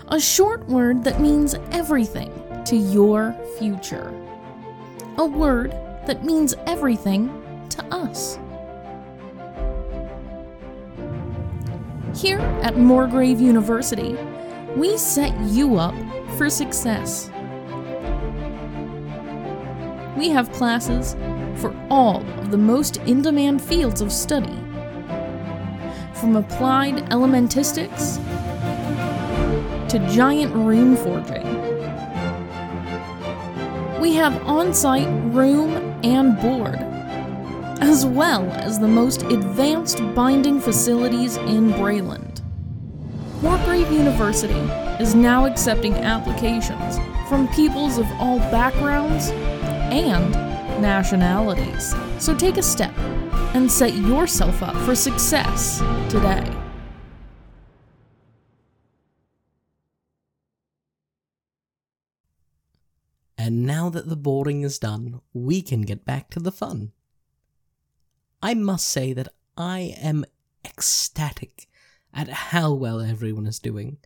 A 0.09 0.21
short 0.21 0.67
word 0.67 1.05
that 1.05 1.21
means 1.21 1.55
everything 1.73 2.33
to 2.65 2.77
your 2.77 3.35
future. 3.59 4.15
A 5.19 5.25
word 5.25 5.73
that 6.07 6.25
means 6.25 6.55
everything 6.67 7.29
to 7.71 7.85
us. 7.87 8.39
Here 12.19 12.41
at 12.65 12.77
Morgrave 12.77 13.41
University, 13.41 14.17
we 14.75 14.99
set 14.99 15.39
you 15.43 15.77
up 15.79 15.95
for 16.37 16.51
success. 16.51 17.31
We 20.17 20.29
have 20.31 20.51
classes 20.51 21.15
for 21.61 21.73
all 21.89 22.29
of 22.41 22.51
the 22.51 22.59
most 22.59 22.97
in 22.97 23.23
demand 23.23 23.63
fields 23.63 24.01
of 24.01 24.11
study, 24.11 24.59
from 26.15 26.35
applied 26.35 27.09
elementistics 27.11 28.17
to 29.89 30.01
giant 30.13 30.53
rune 30.57 30.97
forging. 30.97 31.47
We 34.01 34.15
have 34.15 34.45
on 34.45 34.75
site 34.75 35.07
room 35.33 36.01
and 36.03 36.37
board, 36.41 36.81
as 37.81 38.05
well 38.05 38.51
as 38.53 38.79
the 38.79 38.89
most 38.89 39.23
advanced 39.23 39.99
binding 40.15 40.61
facilities 40.61 41.37
in 41.37 41.73
Breland. 41.73 42.43
Morgrave 43.43 43.93
University 43.93 44.61
is 45.03 45.15
now 45.15 45.47
accepting 45.47 45.95
applications 45.95 46.99
from 47.29 47.47
peoples 47.49 47.99
of 47.99 48.07
all 48.19 48.39
backgrounds 48.51 49.31
and 49.31 50.33
nationalities. 50.83 51.95
So 52.19 52.35
take 52.35 52.57
a 52.57 52.63
step 52.63 52.97
and 53.55 53.71
set 53.71 53.95
yourself 53.95 54.63
up 54.63 54.77
for 54.79 54.95
success 54.95 55.79
today. 56.11 56.51
And 63.37 63.65
now 63.65 63.89
that 63.89 64.09
the 64.09 64.17
boarding 64.17 64.63
is 64.63 64.79
done, 64.79 65.21
we 65.33 65.63
can 65.63 65.83
get 65.83 66.05
back 66.05 66.29
to 66.31 66.41
the 66.41 66.53
fun. 66.53 66.93
I 68.43 68.55
must 68.55 68.89
say 68.89 69.13
that 69.13 69.29
I 69.57 69.95
am 70.01 70.25
ecstatic 70.65 71.69
at 72.15 72.29
how 72.29 72.73
well 72.73 73.01
everyone 73.01 73.47
is 73.47 73.59
doing. 73.59 73.99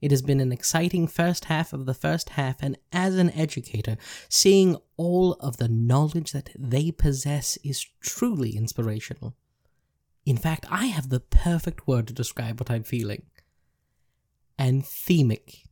It 0.00 0.10
has 0.10 0.22
been 0.22 0.40
an 0.40 0.52
exciting 0.52 1.06
first 1.06 1.46
half 1.46 1.72
of 1.72 1.86
the 1.86 1.94
first 1.94 2.30
half, 2.30 2.62
and 2.62 2.76
as 2.92 3.16
an 3.16 3.30
educator, 3.30 3.96
seeing 4.28 4.76
all 4.98 5.32
of 5.34 5.56
the 5.56 5.68
knowledge 5.68 6.32
that 6.32 6.50
they 6.58 6.90
possess 6.90 7.56
is 7.64 7.86
truly 8.00 8.54
inspirational. 8.54 9.34
In 10.26 10.36
fact, 10.36 10.66
I 10.70 10.86
have 10.86 11.08
the 11.08 11.20
perfect 11.20 11.86
word 11.86 12.06
to 12.08 12.12
describe 12.12 12.60
what 12.60 12.70
I'm 12.70 12.82
feeling 12.82 13.22
anthemic. 14.58 15.64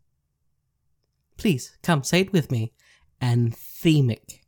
Please, 1.37 1.77
come, 1.83 2.03
say 2.03 2.21
it 2.21 2.33
with 2.33 2.51
me. 2.51 2.73
Anthemic. 3.21 4.41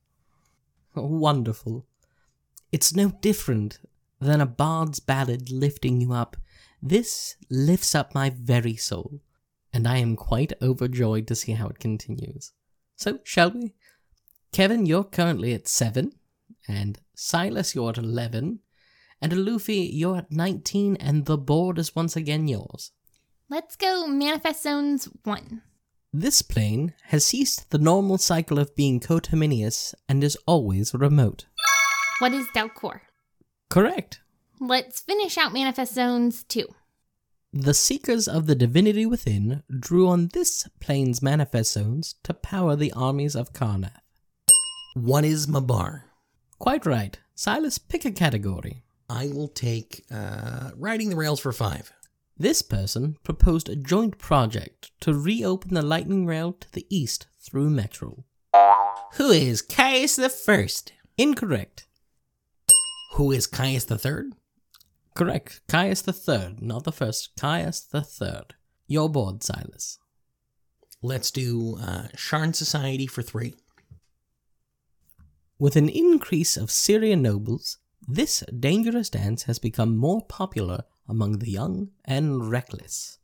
Wonderful. 0.95 1.87
It's 2.75 2.93
no 2.93 3.11
different 3.21 3.79
than 4.21 4.41
a 4.41 4.47
bard's 4.47 4.99
ballad 4.99 5.49
lifting 5.49 6.01
you 6.01 6.13
up. 6.13 6.37
This 6.83 7.37
lifts 7.49 7.95
up 7.95 8.17
my 8.17 8.31
very 8.31 8.75
soul, 8.75 9.21
and 9.73 9.87
I 9.87 9.99
am 9.99 10.17
quite 10.17 10.53
overjoyed 10.61 11.29
to 11.29 11.37
see 11.37 11.53
how 11.53 11.69
it 11.69 11.79
continues. 11.79 12.53
So, 12.97 13.21
shall 13.23 13.53
we? 13.53 13.75
Kevin, 14.51 14.87
you're 14.87 15.05
currently 15.05 15.55
at 15.55 15.69
7, 15.69 16.15
and 16.67 16.99
Silas, 17.15 17.77
you're 17.77 17.91
at 17.91 17.99
11, 17.99 18.59
and 19.23 19.33
Luffy, 19.45 19.89
you're 19.93 20.17
at 20.17 20.33
19, 20.33 20.97
and 20.97 21.27
the 21.27 21.39
board 21.39 21.79
is 21.79 21.95
once 21.95 22.17
again 22.17 22.49
yours. 22.49 22.91
Let's 23.49 23.77
go 23.77 24.09
Manifest 24.09 24.65
Zones 24.65 25.09
1. 25.23 25.63
This 26.13 26.43
plane 26.43 26.95
has 27.05 27.25
ceased 27.25 27.71
the 27.71 27.79
normal 27.79 28.19
cycle 28.19 28.59
of 28.59 28.75
being 28.75 28.99
coterminous 28.99 29.95
and 30.09 30.25
is 30.25 30.37
always 30.45 30.93
remote. 30.93 31.47
What 32.21 32.33
is 32.33 32.47
Dal 32.55 32.69
Quor? 32.69 33.03
Correct. 33.71 34.21
Let's 34.61 35.01
finish 35.01 35.37
out 35.37 35.53
Manifest 35.53 35.95
Zones 35.95 36.45
2. 36.45 36.67
The 37.53 37.75
Seekers 37.75 38.29
of 38.29 38.47
the 38.47 38.55
Divinity 38.55 39.05
Within 39.05 39.63
drew 39.81 40.09
on 40.09 40.29
this 40.33 40.69
plane's 40.81 41.23
manifest 41.23 41.73
zones 41.73 42.15
to 42.23 42.35
power 42.35 42.77
the 42.77 42.93
armies 42.93 43.35
of 43.35 43.53
Karrnath. 43.53 43.99
What 44.95 45.25
is 45.25 45.49
Mabar? 45.49 46.03
Quite 46.59 46.87
right. 46.87 47.19
Silas, 47.35 47.79
pick 47.79 48.05
a 48.05 48.13
category. 48.13 48.85
I 49.11 49.29
will 49.29 49.49
take 49.49 50.05
uh, 50.11 50.71
Riding 50.77 51.11
the 51.11 51.17
Rails 51.17 51.41
for 51.41 51.53
five. 51.53 51.93
This 52.37 52.63
person 52.63 53.17
proposed 53.25 53.69
a 53.69 53.77
joint 53.77 54.19
project 54.19 54.93
to 55.01 55.15
reopen 55.15 55.75
the 55.75 55.83
Lightning 55.83 56.27
Rail 56.27 56.53
to 56.55 56.73
the 56.73 56.87
east 56.91 57.27
through 57.41 57.71
Metrol. 57.71 58.25
Who 59.15 59.31
is 59.31 59.63
Kaius 59.63 60.17
the 60.17 60.29
First? 60.29 60.93
Incorrect. 61.19 61.87
Who 63.15 63.31
is 63.31 63.47
Kaius 63.47 63.87
the 63.87 63.97
Third? 63.97 64.33
Correct. 65.15 65.61
Kaius 65.69 66.03
the 66.03 66.13
Third, 66.13 66.61
not 66.61 66.83
the 66.83 66.91
first. 66.91 67.37
Kaius 67.37 67.89
the 67.89 68.03
Third. 68.03 68.55
Your 68.89 69.09
board, 69.09 69.45
Silas. 69.45 70.01
Let's 71.01 71.31
do 71.31 71.77
uh, 71.81 72.09
Sharn 72.17 72.57
Society 72.57 73.07
for 73.07 73.23
three. 73.23 73.55
With 75.61 75.77
an 75.77 75.89
increase 75.89 76.57
of 76.57 76.71
Cyran 76.73 77.23
nobles, 77.23 77.79
this 78.09 78.43
dangerous 78.59 79.11
dance 79.11 79.45
has 79.45 79.61
become 79.61 79.97
more 79.97 80.23
popular 80.23 80.83
among 81.09 81.39
the 81.39 81.51
young 81.53 81.91
and 82.05 82.51
reckless. 82.51 83.19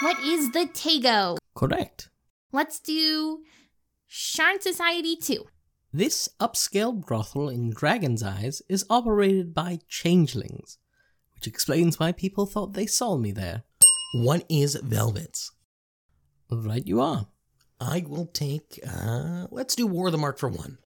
What 0.00 0.20
is 0.20 0.52
the 0.52 0.66
Tego? 0.66 1.38
Correct. 1.56 2.08
Let's 2.52 2.78
do 2.78 3.40
Sharn 4.08 4.62
Society 4.62 5.16
2. 5.16 5.44
This 5.94 6.30
upscale 6.40 7.04
brothel 7.04 7.50
in 7.50 7.68
Dragon's 7.68 8.22
Eyes 8.22 8.62
is 8.66 8.86
operated 8.88 9.52
by 9.52 9.80
changelings, 9.88 10.78
which 11.34 11.46
explains 11.46 12.00
why 12.00 12.12
people 12.12 12.46
thought 12.46 12.72
they 12.72 12.86
saw 12.86 13.18
me 13.18 13.30
there. 13.30 13.64
What 14.14 14.46
is 14.48 14.74
Velvet's? 14.76 15.52
Right 16.50 16.86
you 16.86 17.02
are. 17.02 17.26
I 17.78 18.04
will 18.08 18.24
take, 18.24 18.80
uh, 18.88 19.48
let's 19.50 19.74
do 19.76 19.86
War 19.86 20.06
of 20.06 20.12
the 20.12 20.18
Mark 20.18 20.38
for 20.38 20.48
one. 20.48 20.78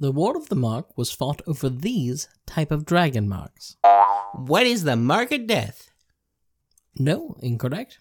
The 0.00 0.10
War 0.10 0.36
of 0.36 0.48
the 0.48 0.56
Mark 0.56 0.98
was 0.98 1.12
fought 1.12 1.40
over 1.46 1.68
these 1.68 2.28
type 2.46 2.72
of 2.72 2.84
dragon 2.84 3.28
marks. 3.28 3.76
What 4.32 4.66
is 4.66 4.82
the 4.82 4.96
Mark 4.96 5.30
of 5.30 5.46
Death? 5.46 5.90
No, 6.98 7.36
incorrect. 7.40 8.00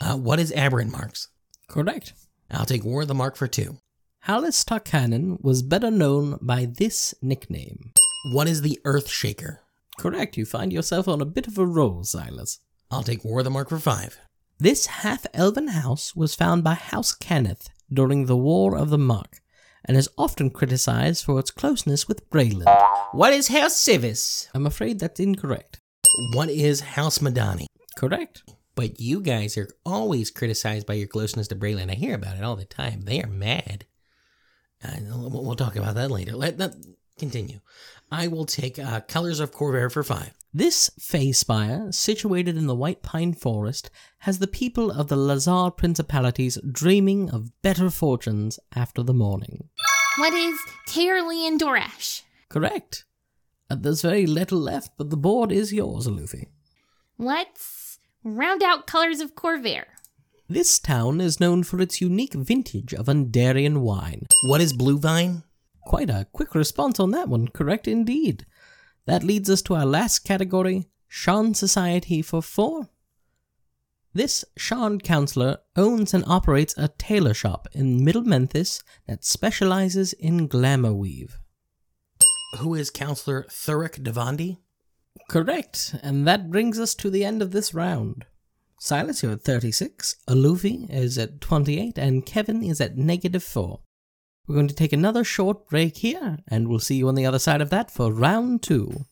Uh, 0.00 0.16
what 0.16 0.38
is 0.38 0.52
Aberrant 0.52 0.92
Marks? 0.92 1.28
Correct. 1.66 2.12
I'll 2.52 2.66
take 2.66 2.84
War 2.84 3.02
of 3.02 3.08
the 3.08 3.14
Mark 3.14 3.34
for 3.34 3.48
two. 3.48 3.78
Halas 4.26 4.64
Tarkanan 4.64 5.40
was 5.40 5.62
better 5.62 5.88
known 5.88 6.36
by 6.42 6.64
this 6.64 7.14
nickname. 7.22 7.92
What 8.32 8.48
is 8.48 8.62
the 8.62 8.80
Earth 8.84 9.08
Shaker? 9.08 9.60
Correct, 9.98 10.36
you 10.36 10.44
find 10.44 10.72
yourself 10.72 11.06
on 11.06 11.20
a 11.20 11.24
bit 11.24 11.46
of 11.46 11.56
a 11.58 11.64
roll, 11.64 12.02
Silas. 12.02 12.58
I'll 12.90 13.04
take 13.04 13.24
War 13.24 13.38
of 13.38 13.44
the 13.44 13.52
Mark 13.52 13.68
for 13.68 13.78
five. 13.78 14.18
This 14.58 14.86
half 14.86 15.26
elven 15.32 15.68
house 15.68 16.16
was 16.16 16.34
found 16.34 16.64
by 16.64 16.74
House 16.74 17.14
Cannith 17.14 17.68
during 17.92 18.26
the 18.26 18.36
War 18.36 18.76
of 18.76 18.90
the 18.90 18.98
Mark 18.98 19.42
and 19.84 19.96
is 19.96 20.10
often 20.18 20.50
criticized 20.50 21.24
for 21.24 21.38
its 21.38 21.52
closeness 21.52 22.08
with 22.08 22.28
Breland. 22.28 22.66
What 23.12 23.32
is 23.32 23.46
House 23.46 23.76
Sivis? 23.80 24.48
I'm 24.52 24.66
afraid 24.66 24.98
that's 24.98 25.20
incorrect. 25.20 25.78
What 26.34 26.48
is 26.48 26.80
House 26.80 27.18
Medani? 27.18 27.66
Correct. 27.96 28.42
But 28.74 28.98
you 28.98 29.20
guys 29.20 29.56
are 29.56 29.68
always 29.84 30.32
criticized 30.32 30.84
by 30.84 30.94
your 30.94 31.06
closeness 31.06 31.46
to 31.46 31.54
Breland. 31.54 31.92
I 31.92 31.94
hear 31.94 32.16
about 32.16 32.36
it 32.36 32.42
all 32.42 32.56
the 32.56 32.64
time. 32.64 33.02
They 33.02 33.22
are 33.22 33.28
mad. 33.28 33.86
Uh, 34.86 35.16
we'll 35.16 35.44
we'll 35.44 35.56
talk 35.56 35.76
about 35.76 35.94
that 35.94 36.10
later. 36.10 36.32
Let 36.36 36.58
that 36.58 36.74
continue. 37.18 37.60
I 38.10 38.28
will 38.28 38.44
take 38.44 38.78
uh, 38.78 39.00
Colors 39.00 39.40
of 39.40 39.50
Khorvaire 39.52 39.90
for 39.90 40.04
five. 40.04 40.32
This 40.54 40.90
Fey 40.98 41.32
Spire, 41.32 41.90
situated 41.90 42.56
in 42.56 42.66
the 42.66 42.74
White 42.74 43.02
Pine 43.02 43.34
Forest, 43.34 43.90
has 44.20 44.38
the 44.38 44.46
people 44.46 44.90
of 44.90 45.08
the 45.08 45.16
Lhazaar 45.16 45.70
Principalities 45.70 46.56
dreaming 46.70 47.28
of 47.30 47.50
better 47.62 47.90
fortunes 47.90 48.58
after 48.74 49.02
the 49.02 49.12
Mourning. 49.12 49.68
What 50.18 50.32
is 50.32 50.58
Taer 50.86 51.22
Lian 51.22 51.58
Doresh? 51.58 52.22
Correct. 52.48 53.04
Uh, 53.68 53.74
there's 53.74 54.02
very 54.02 54.26
little 54.26 54.58
left, 54.60 54.92
but 54.96 55.10
the 55.10 55.16
board 55.16 55.52
is 55.52 55.72
yours, 55.72 56.06
Luffy. 56.06 56.48
Let's 57.18 57.98
round 58.22 58.62
out 58.62 58.86
Colors 58.86 59.20
of 59.20 59.34
Khorvaire. 59.34 59.86
This 60.48 60.78
town 60.78 61.20
is 61.20 61.40
known 61.40 61.64
for 61.64 61.80
its 61.80 62.00
unique 62.00 62.34
vintage 62.34 62.94
of 62.94 63.06
Aundairian 63.06 63.78
wine. 63.78 64.26
What 64.44 64.60
is 64.60 64.72
Blue 64.72 64.96
Vine? 64.96 65.42
Quite 65.80 66.08
a 66.08 66.28
quick 66.32 66.54
response 66.54 67.00
on 67.00 67.10
that 67.10 67.28
one, 67.28 67.48
correct 67.48 67.88
indeed. 67.88 68.46
That 69.06 69.24
leads 69.24 69.50
us 69.50 69.60
to 69.62 69.74
our 69.74 69.84
last 69.84 70.20
category, 70.20 70.86
Sharn 71.10 71.56
Society 71.56 72.22
for 72.22 72.42
four. 72.42 72.88
This 74.14 74.44
Sharn 74.56 75.02
counselor 75.02 75.58
owns 75.74 76.14
and 76.14 76.24
operates 76.28 76.74
a 76.78 76.88
tailor 76.96 77.34
shop 77.34 77.66
in 77.72 78.04
Middle 78.04 78.22
Menthis 78.22 78.84
that 79.08 79.24
specializes 79.24 80.12
in 80.12 80.46
glamour 80.46 80.92
weave. 80.92 81.40
Who 82.60 82.74
is 82.74 82.90
Counselor 82.90 83.46
Thuric 83.50 84.00
Devandi? 84.00 84.58
Correct, 85.28 85.96
and 86.04 86.24
that 86.26 86.52
brings 86.52 86.78
us 86.78 86.94
to 86.94 87.10
the 87.10 87.24
end 87.24 87.42
of 87.42 87.50
this 87.50 87.74
round. 87.74 88.26
Silas, 88.78 89.22
you're 89.22 89.32
at 89.32 89.42
36, 89.42 90.16
Alufi 90.28 90.90
is 90.90 91.16
at 91.16 91.40
28, 91.40 91.96
and 91.96 92.26
Kevin 92.26 92.62
is 92.62 92.78
at 92.78 92.96
negative 92.96 93.42
4. 93.42 93.80
We're 94.46 94.54
going 94.54 94.68
to 94.68 94.74
take 94.74 94.92
another 94.92 95.24
short 95.24 95.66
break 95.66 95.96
here, 95.96 96.38
and 96.46 96.68
we'll 96.68 96.78
see 96.78 96.96
you 96.96 97.08
on 97.08 97.14
the 97.14 97.24
other 97.24 97.38
side 97.38 97.62
of 97.62 97.70
that 97.70 97.90
for 97.90 98.12
round 98.12 98.62
two. 98.62 99.06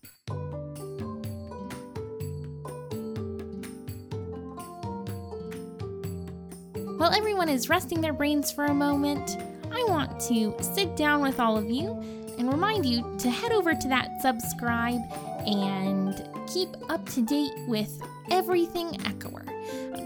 While 6.99 7.15
everyone 7.15 7.49
is 7.49 7.71
resting 7.71 8.03
their 8.03 8.13
brains 8.13 8.53
for 8.53 8.67
a 8.67 8.75
moment, 8.75 9.39
I 9.73 9.83
want 9.89 10.21
to 10.29 10.55
sit 10.61 10.95
down 10.95 11.23
with 11.23 11.41
all 11.41 11.57
of 11.57 11.71
you 11.71 11.93
and 12.39 12.53
remind 12.53 12.85
you 12.85 13.17
to 13.19 13.31
head 13.31 13.51
over 13.51 13.75
to 13.75 13.89
that 13.89 14.21
subscribe 14.21 15.01
and 15.47 16.29
keep 16.47 16.69
up 16.89 17.09
to 17.11 17.23
date 17.23 17.53
with 17.67 18.03
everything 18.31 18.99
Echoer. 19.07 19.45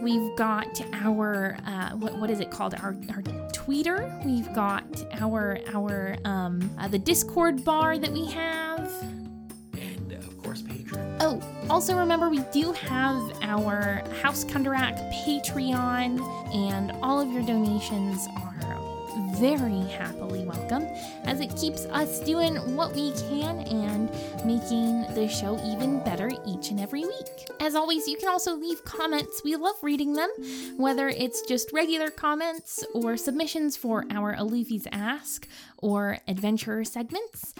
We've 0.02 0.36
got 0.36 0.80
our 0.92 1.56
uh, 1.66 1.90
what, 1.90 2.16
what 2.18 2.30
is 2.30 2.40
it 2.40 2.50
called? 2.50 2.74
Our, 2.74 2.96
our 3.10 3.22
tweeter. 3.52 4.24
We've 4.24 4.52
got 4.54 4.84
our 5.20 5.58
our 5.74 6.16
um, 6.24 6.70
uh, 6.78 6.88
the 6.88 6.98
Discord 6.98 7.64
bar 7.64 7.98
that 7.98 8.10
we 8.10 8.26
have. 8.26 8.90
And, 9.74 10.12
uh, 10.12 10.16
of 10.16 10.42
course, 10.42 10.62
Patreon. 10.62 11.16
Oh, 11.20 11.42
also 11.68 11.96
remember 11.96 12.30
we 12.30 12.44
do 12.52 12.72
have 12.72 13.20
our 13.42 14.02
House 14.22 14.44
Kundarak 14.44 14.96
Patreon, 15.24 16.54
and 16.54 16.92
all 17.02 17.20
of 17.20 17.32
your 17.32 17.42
donations 17.42 18.26
are 18.36 18.77
very 19.38 19.80
happily 19.92 20.44
welcome 20.44 20.82
as 21.24 21.40
it 21.40 21.54
keeps 21.56 21.84
us 21.86 22.18
doing 22.20 22.56
what 22.74 22.92
we 22.92 23.12
can 23.28 23.60
and 23.60 24.10
making 24.44 25.02
the 25.14 25.28
show 25.28 25.56
even 25.64 26.02
better 26.02 26.28
each 26.44 26.70
and 26.70 26.80
every 26.80 27.02
week. 27.02 27.48
As 27.60 27.76
always, 27.76 28.08
you 28.08 28.16
can 28.16 28.28
also 28.28 28.56
leave 28.56 28.84
comments. 28.84 29.42
We 29.44 29.54
love 29.54 29.76
reading 29.80 30.14
them, 30.14 30.30
whether 30.76 31.08
it's 31.08 31.42
just 31.42 31.72
regular 31.72 32.10
comments 32.10 32.84
or 32.94 33.16
submissions 33.16 33.76
for 33.76 34.04
our 34.10 34.34
Alufi's 34.34 34.88
Ask 34.90 35.46
or 35.76 36.18
adventurer 36.26 36.82
segments. 36.82 37.54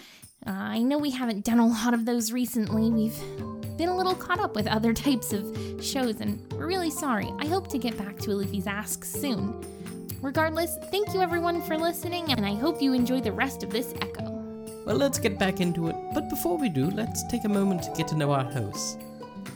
Uh, 0.45 0.51
I 0.51 0.79
know 0.79 0.97
we 0.97 1.11
haven't 1.11 1.45
done 1.45 1.59
a 1.59 1.67
lot 1.67 1.93
of 1.93 2.05
those 2.05 2.33
recently. 2.33 2.89
We've 2.89 3.77
been 3.77 3.89
a 3.89 3.95
little 3.95 4.15
caught 4.15 4.41
up 4.41 4.53
with 4.53 4.67
other 4.67 4.93
types 5.05 5.31
of 5.31 5.81
shows, 5.81 6.19
and 6.19 6.41
we're 6.51 6.67
really 6.67 6.91
sorry. 6.91 7.31
I 7.39 7.45
hope 7.45 7.69
to 7.69 7.77
get 7.77 7.97
back 7.97 8.17
to 8.19 8.31
Luffy's 8.31 8.67
Ask 8.67 9.05
soon. 9.05 9.63
Regardless, 10.21 10.77
thank 10.91 11.13
you 11.13 11.21
everyone 11.21 11.61
for 11.61 11.77
listening, 11.77 12.31
and 12.31 12.45
I 12.45 12.53
hope 12.53 12.81
you 12.81 12.93
enjoy 12.93 13.21
the 13.21 13.31
rest 13.31 13.63
of 13.63 13.69
this 13.69 13.93
echo. 14.01 14.25
Well, 14.85 14.97
let's 14.97 15.17
get 15.17 15.39
back 15.39 15.61
into 15.61 15.87
it, 15.87 15.95
but 16.13 16.29
before 16.29 16.57
we 16.57 16.67
do, 16.67 16.89
let's 16.91 17.25
take 17.27 17.45
a 17.45 17.49
moment 17.49 17.83
to 17.83 17.93
get 17.95 18.09
to 18.09 18.17
know 18.17 18.33
our 18.33 18.43
hosts. 18.43 18.97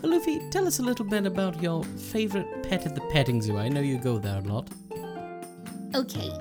Luffy, 0.01 0.39
tell 0.51 0.65
us 0.65 0.79
a 0.79 0.81
little 0.81 1.05
bit 1.05 1.25
about 1.25 1.61
your 1.61 1.83
favorite 1.83 2.63
pet 2.63 2.85
at 2.85 2.95
the 2.95 3.01
petting 3.11 3.41
zoo. 3.41 3.57
I 3.57 3.67
know 3.67 3.81
you 3.81 3.97
go 3.97 4.17
there 4.19 4.37
a 4.37 4.41
lot. 4.41 4.69
Okay, 5.95 6.31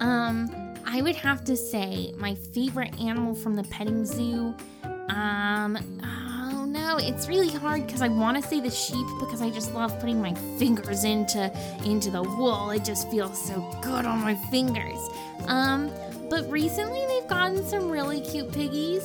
um, 0.00 0.74
I 0.84 1.00
would 1.00 1.16
have 1.16 1.42
to 1.44 1.56
say 1.56 2.12
my 2.18 2.34
favorite 2.34 3.00
animal 3.00 3.34
from 3.34 3.56
the 3.56 3.64
petting 3.64 4.04
zoo. 4.04 4.54
Um, 5.08 5.78
no, 6.70 6.98
it's 6.98 7.28
really 7.28 7.50
hard 7.50 7.84
because 7.86 8.00
I 8.00 8.08
want 8.08 8.40
to 8.40 8.48
say 8.48 8.60
the 8.60 8.70
sheep 8.70 9.06
because 9.18 9.42
I 9.42 9.50
just 9.50 9.74
love 9.74 9.98
putting 9.98 10.20
my 10.20 10.34
fingers 10.58 11.02
into 11.02 11.50
into 11.84 12.10
the 12.10 12.22
wool. 12.22 12.70
It 12.70 12.84
just 12.84 13.10
feels 13.10 13.44
so 13.44 13.60
good 13.82 14.06
on 14.06 14.20
my 14.20 14.36
fingers. 14.50 14.98
Um, 15.46 15.90
but 16.28 16.48
recently 16.48 17.04
they've 17.08 17.28
gotten 17.28 17.64
some 17.64 17.90
really 17.90 18.20
cute 18.20 18.52
piggies. 18.52 19.02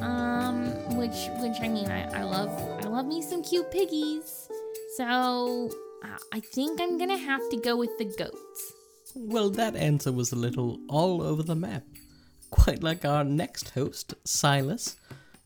Um, 0.00 0.66
which 0.96 1.28
which 1.38 1.58
I 1.62 1.68
mean 1.68 1.90
I, 1.90 2.20
I 2.20 2.22
love 2.22 2.50
I 2.84 2.88
love 2.88 3.06
me 3.06 3.22
some 3.22 3.42
cute 3.42 3.70
piggies. 3.70 4.48
So 4.96 5.70
uh, 6.04 6.18
I 6.32 6.40
think 6.40 6.80
I'm 6.82 6.98
gonna 6.98 7.16
have 7.16 7.48
to 7.48 7.56
go 7.56 7.76
with 7.76 7.96
the 7.96 8.04
goats. 8.04 8.72
Well, 9.14 9.48
that 9.50 9.74
answer 9.74 10.12
was 10.12 10.32
a 10.32 10.36
little 10.36 10.78
all 10.88 11.22
over 11.22 11.42
the 11.42 11.54
map. 11.54 11.84
Quite 12.50 12.82
like 12.82 13.06
our 13.06 13.24
next 13.24 13.70
host, 13.70 14.14
Silas. 14.24 14.96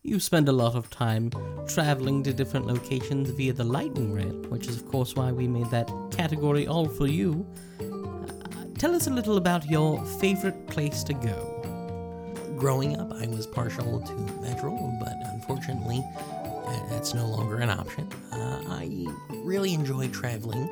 You 0.02 0.18
spend 0.18 0.48
a 0.48 0.52
lot 0.52 0.76
of 0.76 0.88
time 0.88 1.30
traveling 1.68 2.22
to 2.22 2.32
different 2.32 2.66
locations 2.66 3.28
via 3.32 3.52
the 3.52 3.64
Lightning 3.64 4.14
Rail, 4.14 4.32
which 4.48 4.66
is, 4.66 4.78
of 4.78 4.88
course, 4.88 5.14
why 5.14 5.30
we 5.30 5.46
made 5.46 5.70
that 5.70 5.90
category 6.10 6.66
all 6.66 6.88
for 6.88 7.06
you. 7.06 7.46
Uh, 7.78 8.64
tell 8.78 8.94
us 8.94 9.08
a 9.08 9.10
little 9.10 9.36
about 9.36 9.68
your 9.68 10.02
favorite 10.06 10.66
place 10.68 11.04
to 11.04 11.12
go. 11.12 12.56
Growing 12.56 12.98
up, 12.98 13.12
I 13.12 13.26
was 13.26 13.46
partial 13.46 14.00
to 14.00 14.12
Metrol, 14.40 14.98
but 14.98 15.12
unfortunately, 15.34 16.02
uh, 16.16 16.88
that's 16.88 17.12
no 17.12 17.26
longer 17.26 17.58
an 17.58 17.68
option. 17.68 18.08
Uh, 18.32 18.62
I 18.68 19.06
really 19.44 19.74
enjoy 19.74 20.08
traveling 20.08 20.70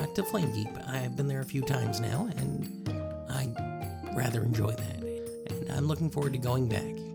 uh, 0.00 0.06
to 0.14 0.24
Flamekeep. 0.24 0.88
I've 0.88 1.14
been 1.14 1.28
there 1.28 1.40
a 1.40 1.44
few 1.44 1.62
times 1.62 2.00
now, 2.00 2.28
and 2.36 2.90
I 3.30 3.48
rather 4.16 4.42
enjoy 4.42 4.72
that. 4.72 5.04
And 5.50 5.70
I'm 5.70 5.86
looking 5.86 6.10
forward 6.10 6.32
to 6.32 6.38
going 6.40 6.68
back. 6.68 7.09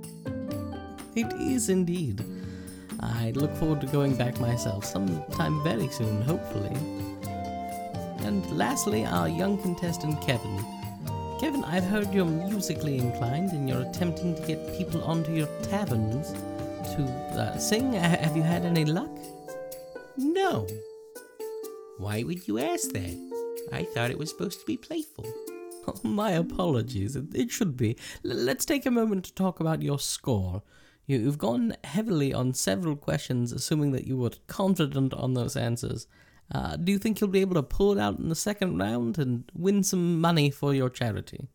It 1.16 1.32
is 1.40 1.70
indeed. 1.70 2.24
I 3.00 3.32
look 3.36 3.54
forward 3.56 3.82
to 3.82 3.88
going 3.88 4.16
back 4.16 4.40
myself 4.40 4.84
sometime 4.86 5.64
very 5.64 5.88
soon, 5.88 6.22
hopefully. 6.22 6.76
And 8.26 8.46
lastly, 8.52 9.06
our 9.06 9.30
young 9.30 9.58
contestant 9.62 10.20
Kevin. 10.22 10.58
Kevin, 11.40 11.64
I've 11.64 11.84
heard 11.84 12.14
you're 12.14 12.26
musically 12.26 12.98
inclined 12.98 13.52
and 13.52 13.70
you're 13.70 13.82
attempting 13.82 14.36
to 14.36 14.42
get 14.48 14.78
people 14.78 15.04
onto 15.04 15.32
your 15.32 15.48
taverns 15.64 16.32
to 16.96 17.04
uh, 17.38 17.58
sing. 17.58 17.94
Ha- 17.94 18.00
have 18.22 18.36
you 18.36 18.44
had 18.44 18.66
any 18.66 18.86
luck? 18.86 19.12
No. 20.18 20.68
Why 21.98 22.24
would 22.24 22.48
you 22.48 22.60
ask 22.60 22.92
that? 22.92 23.70
I 23.72 23.84
thought 23.84 24.12
it 24.12 24.18
was 24.18 24.30
supposed 24.30 24.60
to 24.60 24.66
be 24.66 24.78
playful. 24.78 25.26
My 26.04 26.32
apologies. 26.32 27.16
It, 27.16 27.34
it 27.34 27.52
should 27.52 27.78
be. 27.78 27.98
L- 28.26 28.36
let's 28.36 28.66
take 28.66 28.86
a 28.86 28.92
moment 28.92 29.26
to 29.26 29.34
talk 29.34 29.60
about 29.60 29.82
your 29.82 30.00
score. 30.00 30.64
You, 31.08 31.20
you've 31.20 31.38
gone 31.38 31.76
heavily 31.84 32.34
on 32.34 32.54
several 32.54 32.96
questions, 32.96 33.52
assuming 33.52 33.92
that 33.92 34.08
you 34.08 34.18
were 34.18 34.32
confident 34.48 35.14
on 35.14 35.34
those 35.34 35.56
answers. 35.56 36.08
Uh, 36.52 36.76
do 36.76 36.92
you 36.92 37.00
think 37.00 37.20
you'll 37.20 37.30
be 37.30 37.42
able 37.42 37.56
to 37.56 37.64
pull 37.64 37.92
it 37.94 38.00
out 38.00 38.20
in 38.20 38.30
the 38.30 38.36
second 38.36 38.78
round 38.78 39.18
and 39.18 39.50
win 39.56 39.84
some 39.84 40.20
money 40.22 40.50
for 40.52 40.74
your 40.74 40.90
charity? 40.90 41.48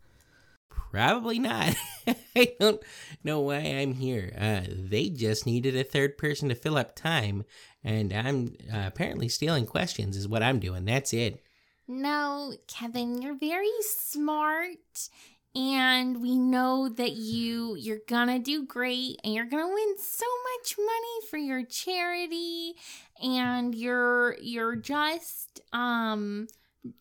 Probably 0.68 1.38
not. 1.38 1.76
I 2.36 2.52
don't 2.58 2.82
know 3.22 3.40
why 3.40 3.58
I'm 3.58 3.94
here. 3.94 4.32
Uh, 4.36 4.62
they 4.68 5.08
just 5.08 5.46
needed 5.46 5.76
a 5.76 5.84
third 5.84 6.18
person 6.18 6.48
to 6.48 6.54
fill 6.56 6.76
up 6.76 6.96
time, 6.96 7.44
and 7.84 8.12
I'm 8.12 8.56
uh, 8.72 8.84
apparently 8.86 9.28
stealing 9.28 9.66
questions, 9.66 10.16
is 10.16 10.26
what 10.26 10.42
I'm 10.42 10.58
doing. 10.58 10.84
That's 10.84 11.12
it. 11.12 11.44
No, 11.86 12.54
Kevin, 12.66 13.20
you're 13.22 13.38
very 13.38 13.70
smart 13.80 15.08
and 15.54 16.22
we 16.22 16.38
know 16.38 16.88
that 16.88 17.12
you 17.12 17.74
you're 17.76 17.98
gonna 18.08 18.38
do 18.38 18.64
great 18.66 19.20
and 19.24 19.34
you're 19.34 19.46
gonna 19.46 19.66
win 19.66 19.98
so 19.98 20.26
much 20.58 20.76
money 20.78 21.26
for 21.28 21.38
your 21.38 21.64
charity 21.64 22.74
and 23.20 23.74
you're 23.74 24.36
you're 24.40 24.76
just 24.76 25.60
um 25.72 26.46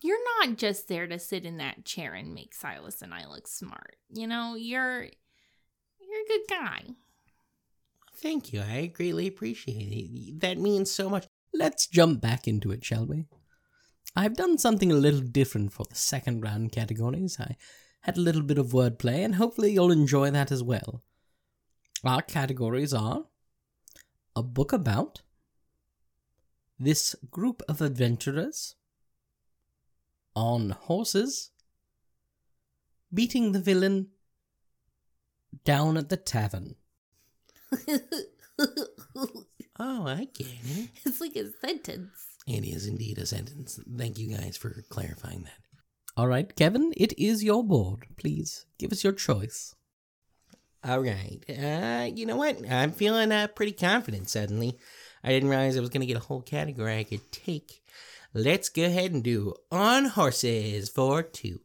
you're 0.02 0.24
not 0.40 0.58
just 0.58 0.88
there 0.88 1.08
to 1.08 1.20
sit 1.20 1.46
in 1.46 1.58
that 1.58 1.86
chair 1.86 2.14
and 2.14 2.34
make 2.34 2.54
Silas 2.54 3.02
and 3.02 3.14
I 3.14 3.28
look 3.28 3.48
smart. 3.48 3.96
You 4.10 4.28
know, 4.28 4.56
you're 4.56 5.04
you're 5.04 6.24
a 6.26 6.28
good 6.28 6.42
guy. 6.50 6.82
Thank 8.16 8.52
you. 8.52 8.62
I 8.62 8.88
greatly 8.88 9.28
appreciate 9.28 9.94
it. 9.94 10.40
That 10.42 10.58
means 10.58 10.92
so 10.92 11.10
much. 11.10 11.28
Let's 11.54 11.88
jump 11.88 12.20
back 12.20 12.48
into 12.48 12.72
it, 12.72 12.84
shall 12.84 13.06
we? 13.06 13.26
I've 14.16 14.36
done 14.36 14.58
something 14.58 14.92
a 14.92 14.96
little 14.96 15.22
different 15.22 15.72
for 15.72 15.86
the 15.88 15.96
second 15.96 16.42
round 16.42 16.72
categories. 16.72 17.38
I 17.40 17.56
had 18.02 18.18
a 18.18 18.22
little 18.22 18.42
bit 18.42 18.58
of 18.58 18.68
wordplay, 18.68 19.24
and 19.24 19.36
hopefully 19.36 19.72
you'll 19.72 19.92
enjoy 19.92 20.32
that 20.32 20.52
as 20.52 20.64
well. 20.64 21.04
Our 22.04 22.22
categories 22.22 22.94
are 22.94 23.26
a 24.36 24.44
book 24.44 24.72
about, 24.72 25.22
this 26.80 27.16
group 27.30 27.62
of 27.68 27.82
adventurers, 27.82 28.76
on 30.36 30.70
horses, 30.70 31.52
beating 33.14 33.52
the 33.52 33.60
villain, 33.60 34.08
down 35.66 35.98
at 35.98 36.10
the 36.10 36.18
tavern. 36.18 36.76
Oh, 39.82 40.06
I 40.06 40.28
get 40.34 40.48
it. 40.48 40.90
it's 41.06 41.22
like 41.22 41.38
a 41.38 41.50
sentence. 41.66 42.12
It 42.46 42.66
is 42.66 42.86
indeed 42.86 43.18
a 43.18 43.26
sentence. 43.26 43.80
Thank 43.98 44.18
you 44.20 44.36
guys 44.36 44.58
for 44.58 44.84
clarifying 44.90 45.44
that. 45.44 45.54
All 46.20 46.28
right, 46.28 46.54
Kevin, 46.54 46.92
it 46.98 47.18
is 47.18 47.46
your 47.46 47.64
board. 47.64 48.06
Please 48.18 48.66
give 48.78 48.92
us 48.92 49.06
your 49.06 49.14
choice. 49.14 49.74
All 50.84 51.00
right. 51.00 51.40
Uh, 51.48 52.10
you 52.14 52.26
know 52.26 52.36
what? 52.36 52.58
I'm 52.70 52.92
feeling 52.92 53.32
uh, 53.32 53.48
pretty 53.48 53.72
confident 53.72 54.30
suddenly. 54.30 54.78
I 55.24 55.30
didn't 55.30 55.48
realize 55.48 55.78
I 55.78 55.80
was 55.80 55.88
going 55.88 56.02
to 56.02 56.08
get 56.08 56.18
a 56.18 56.28
whole 56.28 56.42
category 56.42 56.98
I 56.98 57.06
could 57.06 57.32
take. 57.32 57.82
Let's 58.34 58.68
go 58.68 58.84
ahead 58.84 59.14
and 59.14 59.24
do 59.24 59.54
on 59.72 60.08
horses 60.08 60.90
for 60.90 61.24
two. 61.24 61.62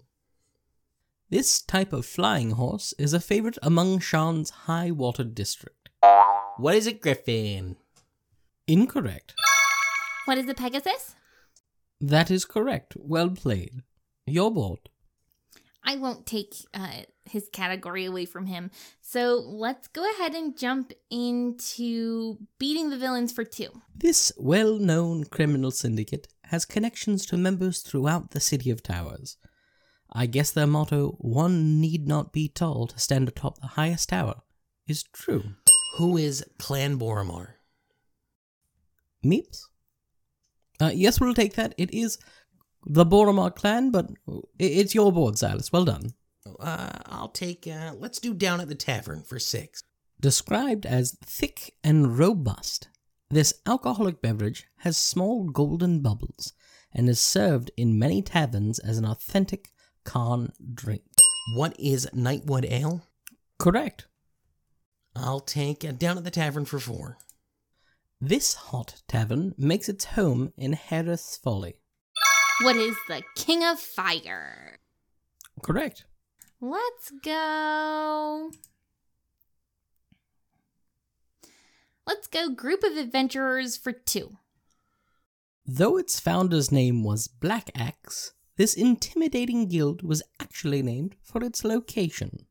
This 1.30 1.60
type 1.60 1.92
of 1.92 2.06
flying 2.06 2.52
horse 2.52 2.94
is 2.96 3.12
a 3.12 3.18
favorite 3.18 3.58
among 3.60 3.98
Sean's 3.98 4.50
high 4.50 4.92
water 4.92 5.24
district. 5.24 5.88
What 6.58 6.76
is 6.76 6.86
a 6.86 6.92
griffin? 6.92 7.74
Incorrect. 8.68 9.34
What 10.26 10.38
is 10.38 10.48
a 10.48 10.54
Pegasus? 10.54 11.16
That 12.00 12.30
is 12.30 12.44
correct. 12.44 12.94
Well 12.96 13.30
played. 13.30 13.82
Your 14.26 14.50
board. 14.50 14.80
I 15.84 15.96
won't 15.96 16.24
take 16.24 16.54
uh, 16.72 17.02
his 17.24 17.48
category 17.52 18.06
away 18.06 18.24
from 18.24 18.46
him. 18.46 18.70
So 19.00 19.34
let's 19.34 19.86
go 19.88 20.08
ahead 20.12 20.34
and 20.34 20.56
jump 20.56 20.92
into 21.10 22.38
beating 22.58 22.90
the 22.90 22.96
villains 22.96 23.32
for 23.32 23.44
two. 23.44 23.68
This 23.94 24.32
well 24.38 24.78
known 24.78 25.24
criminal 25.24 25.70
syndicate 25.70 26.26
has 26.44 26.64
connections 26.64 27.26
to 27.26 27.36
members 27.36 27.80
throughout 27.80 28.30
the 28.30 28.40
City 28.40 28.70
of 28.70 28.82
Towers. 28.82 29.36
I 30.10 30.26
guess 30.26 30.50
their 30.50 30.66
motto, 30.66 31.16
one 31.18 31.80
need 31.80 32.06
not 32.06 32.32
be 32.32 32.48
tall 32.48 32.86
to 32.86 32.98
stand 32.98 33.28
atop 33.28 33.58
the 33.60 33.68
highest 33.68 34.10
tower, 34.10 34.42
is 34.86 35.02
true. 35.02 35.42
Who 35.98 36.16
is 36.16 36.44
Clan 36.58 36.98
Boromar? 36.98 37.54
Meeps? 39.24 39.62
Uh, 40.80 40.92
yes, 40.94 41.20
we'll 41.20 41.34
take 41.34 41.54
that. 41.54 41.74
It 41.78 41.92
is 41.92 42.18
the 42.86 43.04
Boromar 43.04 43.54
clan, 43.54 43.90
but 43.90 44.10
it's 44.58 44.94
your 44.94 45.12
board, 45.12 45.38
Silas. 45.38 45.72
Well 45.72 45.84
done. 45.84 46.14
Uh, 46.60 46.90
I'll 47.06 47.28
take, 47.28 47.66
uh, 47.66 47.94
let's 47.98 48.18
do 48.18 48.34
down 48.34 48.60
at 48.60 48.68
the 48.68 48.74
tavern 48.74 49.22
for 49.22 49.38
six. 49.38 49.82
Described 50.20 50.86
as 50.86 51.16
thick 51.24 51.74
and 51.82 52.18
robust, 52.18 52.88
this 53.30 53.54
alcoholic 53.66 54.22
beverage 54.22 54.66
has 54.78 54.96
small 54.96 55.44
golden 55.44 56.00
bubbles 56.00 56.52
and 56.92 57.08
is 57.08 57.20
served 57.20 57.70
in 57.76 57.98
many 57.98 58.22
taverns 58.22 58.78
as 58.78 58.98
an 58.98 59.04
authentic 59.04 59.70
Khan 60.04 60.52
drink. 60.74 61.02
What 61.56 61.74
is 61.78 62.08
Nightwood 62.14 62.70
Ale? 62.70 63.02
Correct. 63.58 64.06
I'll 65.16 65.40
take 65.40 65.84
uh, 65.84 65.92
down 65.92 66.18
at 66.18 66.24
the 66.24 66.30
tavern 66.30 66.64
for 66.64 66.78
four. 66.78 67.18
This 68.20 68.54
hot 68.54 69.02
tavern 69.08 69.54
makes 69.58 69.88
its 69.88 70.04
home 70.04 70.52
in 70.56 70.72
Hareth's 70.74 71.36
Folly. 71.36 71.74
What 72.62 72.76
is 72.76 72.96
the 73.08 73.22
King 73.34 73.64
of 73.64 73.80
Fire? 73.80 74.78
Correct. 75.62 76.04
Let's 76.60 77.10
go. 77.22 78.50
Let's 82.06 82.26
go 82.26 82.50
group 82.50 82.82
of 82.84 82.96
adventurers 82.96 83.76
for 83.76 83.92
two. 83.92 84.36
Though 85.66 85.96
its 85.96 86.20
founder's 86.20 86.70
name 86.70 87.02
was 87.02 87.26
Black 87.26 87.70
Axe, 87.74 88.32
this 88.56 88.74
intimidating 88.74 89.66
guild 89.66 90.02
was 90.02 90.22
actually 90.40 90.82
named 90.82 91.16
for 91.22 91.42
its 91.42 91.64
location. 91.64 92.46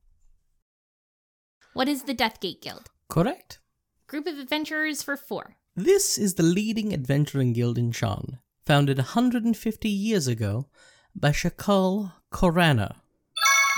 What 1.74 1.88
is 1.88 2.04
the 2.04 2.16
Deathgate 2.16 2.62
Guild? 2.62 2.90
Correct. 3.08 3.60
Group 4.08 4.28
of 4.28 4.38
adventurers 4.38 5.02
for 5.02 5.16
four. 5.16 5.56
This 5.76 6.18
is 6.18 6.34
the 6.36 6.44
leading 6.44 6.94
adventuring 6.94 7.54
guild 7.54 7.78
in 7.78 7.92
Sharn, 7.92 8.40
founded 8.66 8.98
150 8.98 9.90
years 9.90 10.28
ago 10.28 10.68
by 11.16 11.32
Shakal 11.32 12.14
Korana. 12.32 12.96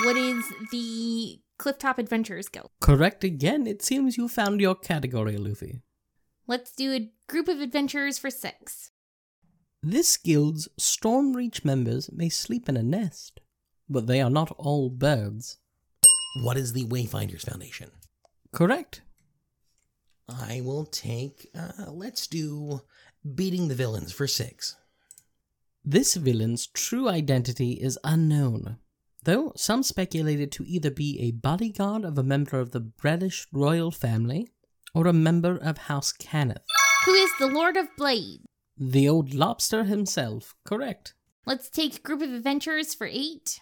What 0.03 0.17
is 0.17 0.43
the 0.71 1.39
Clifftop 1.57 1.97
Adventurers 1.97 2.49
Guild? 2.49 2.69
Correct 2.79 3.23
again, 3.23 3.65
it 3.65 3.81
seems 3.81 4.17
you 4.17 4.27
found 4.27 4.61
your 4.61 4.75
category, 4.75 5.37
Luffy. 5.37 5.81
Let's 6.47 6.71
do 6.71 6.93
a 6.93 7.11
group 7.27 7.47
of 7.47 7.59
adventurers 7.59 8.17
for 8.17 8.29
six. 8.29 8.91
This 9.81 10.17
guild's 10.17 10.67
Stormreach 10.79 11.63
members 11.63 12.11
may 12.11 12.29
sleep 12.29 12.67
in 12.67 12.77
a 12.77 12.83
nest, 12.83 13.39
but 13.89 14.07
they 14.07 14.21
are 14.21 14.29
not 14.29 14.51
all 14.57 14.89
birds. 14.89 15.57
What 16.43 16.57
is 16.57 16.73
the 16.73 16.85
Wayfinders 16.85 17.49
Foundation? 17.49 17.91
Correct. 18.51 19.01
I 20.27 20.61
will 20.61 20.85
take, 20.85 21.49
uh, 21.55 21.91
let's 21.91 22.27
do 22.27 22.81
beating 23.33 23.67
the 23.67 23.75
villains 23.75 24.11
for 24.11 24.27
six. 24.27 24.75
This 25.83 26.15
villain's 26.15 26.67
true 26.67 27.09
identity 27.09 27.73
is 27.73 27.99
unknown, 28.03 28.77
though 29.23 29.53
some 29.55 29.83
speculate 29.83 30.39
it 30.39 30.51
to 30.53 30.63
either 30.67 30.91
be 30.91 31.19
a 31.19 31.31
bodyguard 31.31 32.03
of 32.03 32.17
a 32.17 32.23
member 32.23 32.59
of 32.59 32.71
the 32.71 32.81
Brelish 32.81 33.47
royal 33.51 33.91
family 33.91 34.47
or 34.93 35.07
a 35.07 35.13
member 35.13 35.57
of 35.57 35.77
House 35.77 36.11
Cannith. 36.11 36.63
Who 37.05 37.13
is 37.13 37.31
the 37.39 37.47
Lord 37.47 37.77
of 37.77 37.87
Blade? 37.97 38.41
The 38.77 39.07
old 39.07 39.33
lobster 39.33 39.83
himself, 39.83 40.55
correct. 40.65 41.13
Let's 41.45 41.69
take 41.69 42.03
group 42.03 42.21
of 42.21 42.33
adventurers 42.33 42.93
for 42.93 43.07
eight. 43.07 43.61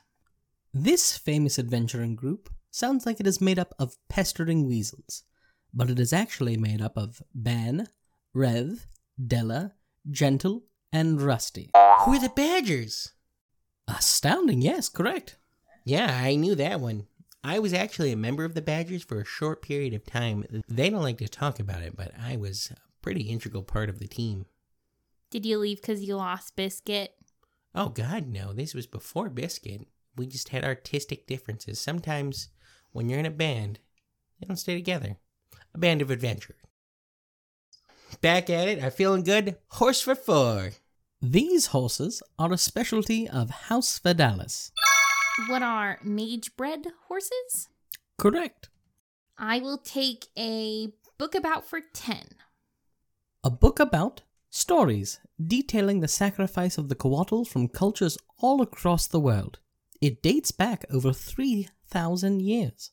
This 0.74 1.18
famous 1.18 1.60
adventuring 1.60 2.16
group 2.16 2.50
sounds 2.72 3.06
like 3.06 3.20
it 3.20 3.28
is 3.28 3.42
made 3.42 3.60
up 3.60 3.76
of 3.78 3.98
pestering 4.10 4.66
weasels, 4.66 5.24
but 5.74 5.90
it 5.90 6.00
is 6.00 6.14
actually 6.14 6.58
made 6.58 6.82
up 6.82 6.98
of 6.98 7.22
Ban, 7.36 7.88
Rev, 8.34 8.88
Della, 9.24 9.74
Gentle, 10.10 10.64
and 10.92 11.22
Rusty. 11.22 11.72
Who 11.74 12.14
are 12.14 12.20
the 12.20 12.32
Badgers? 12.36 13.14
Astounding, 13.88 14.62
yes, 14.62 14.90
correct. 14.90 15.38
Yeah, 15.84 16.20
I 16.24 16.36
knew 16.36 16.56
that 16.56 16.80
one. 16.80 17.08
I 17.44 17.60
was 17.60 17.74
actually 17.74 18.12
a 18.14 18.18
member 18.18 18.46
of 18.46 18.54
the 18.54 18.62
Badgers 18.62 19.04
for 19.04 19.20
a 19.20 19.26
short 19.26 19.62
period 19.62 19.94
of 19.94 20.06
time. 20.06 20.46
They 20.70 20.90
don't 20.90 21.02
like 21.02 21.18
to 21.18 21.28
talk 21.28 21.60
about 21.60 21.82
it, 21.82 21.96
but 21.96 22.12
I 22.18 22.38
was 22.38 22.72
a 22.72 22.78
pretty 23.02 23.24
integral 23.24 23.64
part 23.64 23.90
of 23.90 24.00
the 24.00 24.08
team. 24.08 24.46
Did 25.30 25.46
you 25.46 25.58
leave 25.58 25.82
because 25.82 26.04
you 26.04 26.16
lost 26.16 26.56
Biscuit? 26.56 27.16
Oh, 27.76 27.90
God, 27.90 28.28
no. 28.28 28.54
This 28.54 28.74
was 28.74 28.88
before 28.88 29.30
Biscuit. 29.30 29.88
We 30.16 30.28
just 30.28 30.50
had 30.50 30.64
artistic 30.64 31.28
differences. 31.28 31.82
Sometimes 31.82 32.50
when 32.92 33.10
you're 33.10 33.20
in 33.20 33.26
a 33.26 33.32
band, 33.32 33.80
they 34.40 34.48
don't 34.48 34.56
stay 34.56 34.76
together. 34.76 35.18
A 35.74 35.78
band 35.78 36.02
of 36.02 36.12
adventure. 36.12 36.56
Back 38.24 38.50
at 38.50 38.70
it. 38.70 38.82
I'm 38.82 38.92
feeling 38.92 39.24
good. 39.24 39.58
Horse 39.68 40.00
for 40.00 40.16
four. 40.16 40.72
These 41.22 41.68
horses 41.68 42.24
are 42.40 42.54
a 42.54 42.58
specialty 42.58 43.28
of 43.28 43.50
House 43.68 44.00
Vadalis. 44.00 44.72
What 45.50 45.62
are 45.62 46.00
mage 46.02 46.56
bred 46.56 46.88
horses? 47.10 47.68
Correct. 48.18 48.70
I 49.38 49.60
will 49.60 49.78
take 49.78 50.28
a 50.38 50.88
book 51.18 51.36
about 51.36 51.66
for 51.66 51.82
10. 51.94 52.30
A 53.44 53.50
book 53.50 53.82
about 53.82 54.22
stories 54.50 55.20
detailing 55.46 56.00
the 56.00 56.08
sacrifice 56.08 56.78
of 56.78 56.88
the 56.88 56.96
Coatl 56.96 57.44
from 57.46 57.68
cultures 57.68 58.18
all 58.40 58.62
across 58.62 59.06
the 59.06 59.20
world. 59.20 59.60
It 60.00 60.24
dates 60.24 60.52
back 60.52 60.86
over 60.90 61.12
3,000 61.12 62.42
years. 62.42 62.92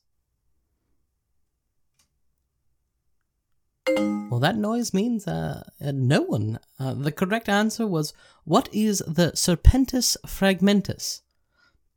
Well, 3.96 4.40
that 4.40 4.56
noise 4.56 4.94
means 4.94 5.26
uh, 5.26 5.64
uh, 5.84 5.92
no 5.92 6.22
one. 6.22 6.58
Uh, 6.78 6.94
the 6.94 7.12
correct 7.12 7.48
answer 7.48 7.86
was 7.86 8.14
what 8.44 8.68
is 8.72 8.98
the 9.06 9.32
Serpentis 9.32 10.16
Fragmentis? 10.26 11.20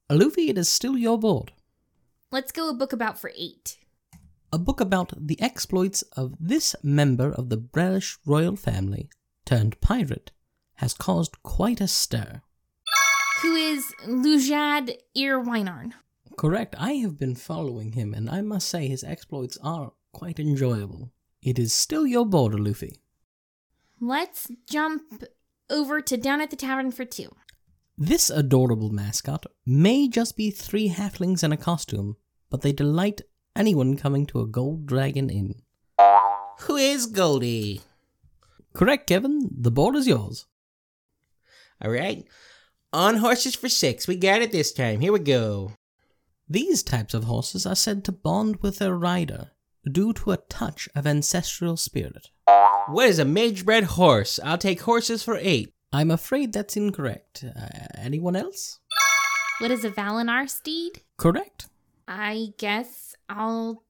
Luffy, 0.10 0.50
it 0.50 0.58
is 0.58 0.68
still 0.68 0.98
your 0.98 1.18
board. 1.18 1.54
Let's 2.32 2.52
go 2.52 2.70
a 2.70 2.74
book 2.74 2.94
about 2.94 3.20
for 3.20 3.32
8. 3.36 3.78
A 4.52 4.58
book 4.58 4.82
about 4.82 5.14
the 5.16 5.42
exploits 5.42 6.02
of 6.18 6.36
this 6.40 6.76
member 6.84 7.32
of 7.32 7.50
the 7.50 7.58
Brelish 7.58 8.18
royal 8.26 8.56
family 8.56 9.10
turned 9.46 9.80
pirate 9.80 10.32
has 10.76 10.94
caused 10.94 11.42
quite 11.44 11.80
a 11.80 11.88
stir. 11.88 12.42
Who 13.42 13.56
is 13.56 13.86
Lujad 14.06 14.98
Irwinarn? 15.16 15.94
Correct, 16.38 16.76
I 16.78 16.94
have 16.94 17.18
been 17.18 17.36
following 17.36 17.92
him, 17.94 18.14
and 18.14 18.30
I 18.30 18.42
must 18.42 18.68
say 18.68 18.88
his 18.88 19.04
exploits 19.04 19.58
are 19.64 19.94
quite 20.12 20.40
enjoyable. 20.40 21.13
It 21.44 21.60
is 21.60 21.74
still 21.74 22.08
your 22.08 22.26
border, 22.26 22.58
Luffy. 22.58 23.02
Let's 24.00 24.50
jump 24.66 25.26
over 25.70 26.00
to 26.00 26.16
Down 26.16 26.40
at 26.40 26.50
the 26.50 26.56
Tavern 26.56 26.92
for 26.92 27.04
2. 27.04 27.30
This 27.98 28.30
adorable 28.30 28.90
mascot 28.90 29.46
may 29.66 30.08
just 30.08 30.38
be 30.38 30.52
three 30.52 30.90
halflings 30.90 31.44
in 31.44 31.52
a 31.52 31.58
costume, 31.58 32.16
but 32.50 32.62
they 32.62 32.72
delight 32.72 33.22
anyone 33.58 33.98
coming 33.98 34.26
to 34.28 34.40
a 34.40 34.48
Gold 34.48 34.86
Dragon 34.86 35.30
Inn. 35.30 35.56
Who 36.62 36.78
is 36.78 37.08
Goldie? 37.08 37.82
Correct, 38.74 39.08
Kevin. 39.08 39.50
The 39.52 39.72
board 39.72 39.96
is 39.96 40.08
yours. 40.08 40.46
All 41.84 41.92
right. 41.92 42.26
On 42.94 43.18
horses 43.18 43.56
for 43.56 43.68
six. 43.68 44.08
We 44.08 44.16
got 44.16 44.42
it 44.42 44.54
this 44.54 44.72
time. 44.72 45.02
Here 45.02 45.12
we 45.12 45.20
go. 45.20 45.74
These 46.50 46.84
types 46.84 47.14
of 47.14 47.26
horses 47.26 47.66
are 47.66 47.76
said 47.76 48.06
to 48.06 48.12
bond 48.14 48.62
with 48.62 48.80
their 48.80 48.96
rider 48.96 49.52
due 49.90 50.14
to 50.14 50.32
a 50.32 50.38
touch 50.38 50.90
of 50.96 51.06
ancestral 51.08 51.78
spirit. 51.78 52.30
What 52.88 53.08
is 53.08 53.20
a 53.20 53.26
mage 53.26 53.66
bred 53.66 53.84
horse? 53.84 54.40
I'll 54.44 54.58
take 54.58 54.82
horses 54.82 55.24
for 55.24 55.38
eight. 55.40 55.74
I'm 55.92 56.12
afraid 56.12 56.54
that's 56.54 56.76
incorrect. 56.76 57.46
Uh, 57.46 57.68
anyone 57.98 58.36
else? 58.36 58.80
What 59.60 59.72
is 59.72 59.86
a 59.86 59.92
Valenar 59.92 60.50
steed? 60.50 61.02
Correct. 61.18 61.68
I 62.08 62.54
guess 62.58 63.16
I'll 63.30 63.84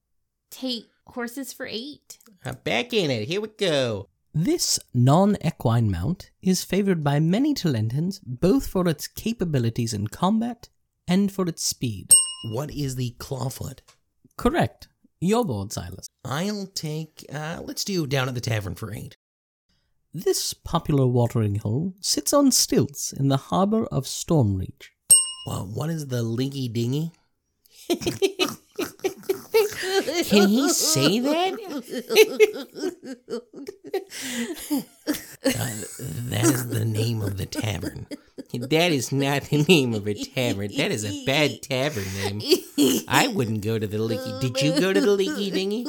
take 0.51 0.85
horses 1.07 1.53
for 1.53 1.65
8. 1.65 2.17
I'm 2.45 2.57
back 2.63 2.93
in 2.93 3.09
it. 3.09 3.27
Here 3.27 3.41
we 3.41 3.47
go. 3.47 4.09
This 4.33 4.79
non 4.93 5.37
equine 5.45 5.91
mount 5.91 6.31
is 6.41 6.63
favored 6.63 7.03
by 7.03 7.19
many 7.19 7.53
Talentans 7.53 8.19
both 8.25 8.67
for 8.67 8.87
its 8.87 9.07
capabilities 9.07 9.93
in 9.93 10.07
combat 10.07 10.69
and 11.07 11.31
for 11.31 11.47
its 11.47 11.63
speed. 11.63 12.11
What 12.51 12.71
is 12.71 12.95
the 12.95 13.15
clawfoot? 13.19 13.79
Correct. 14.37 14.87
Your 15.23 15.45
board, 15.45 15.71
Silas. 15.71 16.09
I'll 16.25 16.67
take. 16.67 17.25
Uh, 17.31 17.61
let's 17.63 17.85
do 17.85 18.05
down 18.05 18.27
at 18.27 18.35
the 18.35 18.41
tavern 18.41 18.75
for 18.75 18.93
eight. 18.93 19.15
This 20.13 20.53
popular 20.53 21.07
watering 21.07 21.55
hole 21.55 21.93
sits 22.01 22.33
on 22.33 22.51
stilts 22.51 23.13
in 23.13 23.29
the 23.29 23.37
harbor 23.37 23.85
of 23.85 24.03
Stormreach. 24.03 24.89
Well, 25.47 25.65
what 25.73 25.89
is 25.89 26.07
the 26.07 26.23
linky 26.23 26.71
dingy? 26.71 27.13
Can 30.25 30.47
he 30.49 30.69
say 30.69 31.19
that? 31.19 31.53
Uh, 35.45 35.51
that 36.29 36.45
is 36.45 36.69
the 36.69 36.85
name 36.85 37.21
of 37.21 37.35
the 37.37 37.45
tavern. 37.45 38.07
That 38.53 38.93
is 38.93 39.11
not 39.11 39.43
the 39.43 39.65
name 39.67 39.93
of 39.93 40.07
a 40.07 40.13
tavern. 40.13 40.71
That 40.77 40.91
is 40.91 41.03
a 41.03 41.25
bad 41.25 41.61
tavern 41.61 42.05
name. 42.15 42.41
I 43.09 43.27
wouldn't 43.27 43.61
go 43.61 43.77
to 43.77 43.85
the 43.85 43.97
leaky. 43.97 44.39
Did 44.39 44.61
you 44.61 44.79
go 44.79 44.93
to 44.93 45.01
the 45.01 45.11
leaky 45.11 45.51
dingy? 45.51 45.85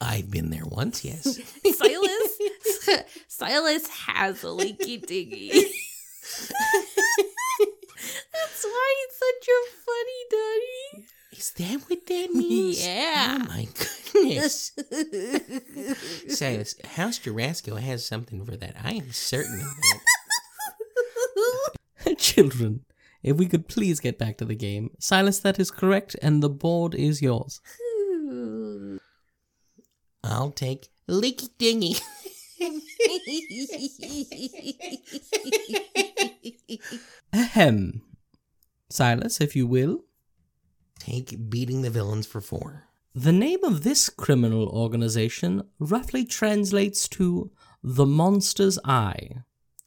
I've 0.00 0.30
been 0.30 0.50
there 0.50 0.64
once, 0.64 1.04
yes. 1.04 1.40
Silas 1.76 2.38
Silas 3.28 3.88
has 3.88 4.42
a 4.44 4.50
leaky 4.50 4.98
dingy. 4.98 5.50
That's 8.32 8.64
why 8.64 8.94
it's 9.04 9.18
such 9.18 9.48
a 9.48 9.60
funny. 9.84 10.22
Is 11.38 11.52
that 11.52 11.80
what 11.86 12.04
that 12.06 12.30
means? 12.34 12.84
Yeah. 12.84 13.38
Oh 13.40 13.44
my 13.48 13.68
goodness. 14.12 14.72
Silas, 16.36 16.74
House 16.84 17.20
Jorasco 17.20 17.78
has 17.78 18.04
something 18.04 18.44
for 18.44 18.56
that. 18.56 18.74
I 18.82 18.94
am 18.94 19.12
certain 19.12 19.60
of 19.60 19.66
that. 22.04 22.18
Children, 22.18 22.84
if 23.22 23.36
we 23.36 23.46
could 23.46 23.68
please 23.68 24.00
get 24.00 24.18
back 24.18 24.36
to 24.38 24.44
the 24.44 24.56
game. 24.56 24.90
Silas, 24.98 25.38
that 25.40 25.60
is 25.60 25.70
correct, 25.70 26.16
and 26.20 26.42
the 26.42 26.48
board 26.48 26.96
is 26.96 27.22
yours. 27.22 27.60
I'll 30.24 30.50
take 30.50 30.88
Leaky 31.06 31.48
Dingy. 31.56 31.94
Ahem. 37.32 38.02
Silas, 38.90 39.40
if 39.40 39.54
you 39.54 39.68
will. 39.68 40.00
Take 40.98 41.50
Beating 41.50 41.82
the 41.82 41.90
Villains 41.90 42.26
for 42.26 42.40
four. 42.40 42.84
The 43.14 43.32
name 43.32 43.64
of 43.64 43.82
this 43.82 44.08
criminal 44.08 44.68
organization 44.68 45.62
roughly 45.78 46.24
translates 46.24 47.08
to 47.10 47.50
the 47.82 48.06
Monster's 48.06 48.78
Eye, 48.84 49.44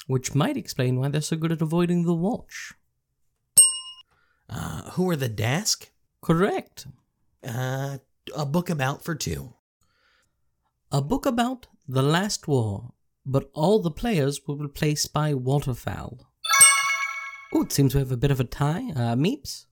which 0.07 0.35
might 0.35 0.57
explain 0.57 0.99
why 0.99 1.09
they're 1.09 1.21
so 1.21 1.37
good 1.37 1.51
at 1.51 1.61
avoiding 1.61 2.03
the 2.03 2.13
watch. 2.13 2.73
Uh, 4.49 4.89
who 4.91 5.09
are 5.09 5.15
the 5.15 5.29
Daask? 5.29 5.89
Correct. 6.21 6.87
Uh, 7.45 7.99
a 8.35 8.45
book 8.45 8.69
about 8.69 9.03
for 9.03 9.15
two. 9.15 9.53
A 10.91 11.01
book 11.01 11.25
about 11.25 11.67
the 11.87 12.03
last 12.03 12.47
war, 12.47 12.93
but 13.25 13.49
all 13.53 13.79
the 13.79 13.91
players 13.91 14.41
were 14.45 14.55
replaced 14.55 15.13
by 15.13 15.33
waterfowl. 15.33 16.27
Oh, 17.53 17.63
it 17.63 17.71
seems 17.71 17.93
we 17.93 17.99
have 17.99 18.11
a 18.11 18.17
bit 18.17 18.31
of 18.31 18.39
a 18.39 18.45
tie. 18.45 18.91
Uh, 18.91 19.15
Meeps? 19.15 19.65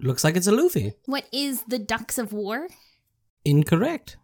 Looks 0.00 0.24
like 0.24 0.36
it's 0.36 0.46
a 0.46 0.52
Luffy. 0.52 0.94
What 1.06 1.26
is 1.32 1.62
the 1.62 1.78
Ducks 1.78 2.18
of 2.18 2.32
War? 2.32 2.68
Incorrect. 3.44 4.16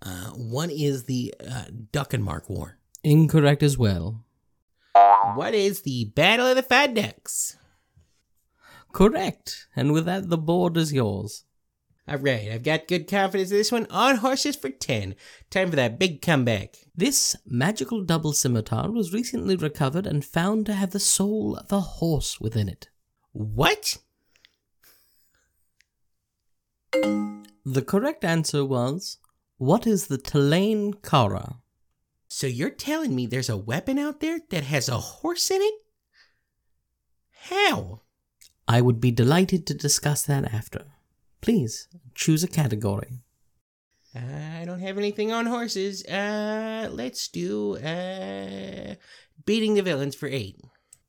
Uh, 0.00 0.30
one 0.30 0.70
is 0.70 1.04
the 1.04 1.34
uh, 1.46 1.64
Duck 1.92 2.12
and 2.12 2.24
Mark 2.24 2.48
War. 2.48 2.78
Incorrect 3.04 3.62
as 3.62 3.78
well. 3.78 4.24
What 5.34 5.54
is 5.54 5.82
the 5.82 6.06
Battle 6.16 6.46
of 6.46 6.56
the 6.56 6.62
Fat 6.62 6.94
Ducks? 6.94 7.56
Correct. 8.92 9.66
And 9.74 9.92
with 9.92 10.04
that, 10.06 10.28
the 10.28 10.38
board 10.38 10.76
is 10.76 10.92
yours. 10.92 11.44
All 12.08 12.18
right, 12.18 12.50
I've 12.50 12.64
got 12.64 12.88
good 12.88 13.08
confidence 13.08 13.50
in 13.52 13.56
this 13.56 13.70
one. 13.70 13.86
On 13.88 14.16
horses 14.16 14.56
for 14.56 14.68
10. 14.68 15.14
Time 15.50 15.70
for 15.70 15.76
that 15.76 15.98
big 15.98 16.20
comeback. 16.20 16.74
This 16.94 17.36
magical 17.46 18.02
double 18.02 18.32
scimitar 18.32 18.90
was 18.90 19.12
recently 19.12 19.54
recovered 19.54 20.06
and 20.06 20.24
found 20.24 20.66
to 20.66 20.74
have 20.74 20.90
the 20.90 20.98
soul 20.98 21.56
of 21.56 21.70
a 21.70 21.80
horse 21.80 22.40
within 22.40 22.68
it. 22.68 22.88
What? 23.30 23.98
The 26.92 27.84
correct 27.86 28.24
answer 28.24 28.64
was 28.64 29.18
What 29.56 29.86
is 29.86 30.06
the 30.08 30.18
Tulane 30.18 30.94
Kara? 30.94 31.58
So 32.28 32.46
you're 32.46 32.70
telling 32.70 33.14
me 33.14 33.26
there's 33.26 33.48
a 33.48 33.56
weapon 33.56 33.98
out 33.98 34.20
there 34.20 34.40
that 34.50 34.64
has 34.64 34.88
a 34.88 34.98
horse 34.98 35.50
in 35.50 35.60
it? 35.60 35.74
How? 37.30 38.02
I 38.68 38.80
would 38.80 39.00
be 39.00 39.10
delighted 39.10 39.66
to 39.66 39.74
discuss 39.74 40.22
that 40.22 40.52
after. 40.52 40.84
Please 41.40 41.88
choose 42.14 42.44
a 42.44 42.48
category. 42.48 43.20
I 44.14 44.64
don't 44.66 44.80
have 44.80 44.98
anything 44.98 45.32
on 45.32 45.46
horses. 45.46 46.04
Uh, 46.04 46.88
let's 46.92 47.28
do 47.28 47.76
uh, 47.78 48.94
beating 49.44 49.74
the 49.74 49.82
villains 49.82 50.14
for 50.14 50.26
eight. 50.26 50.60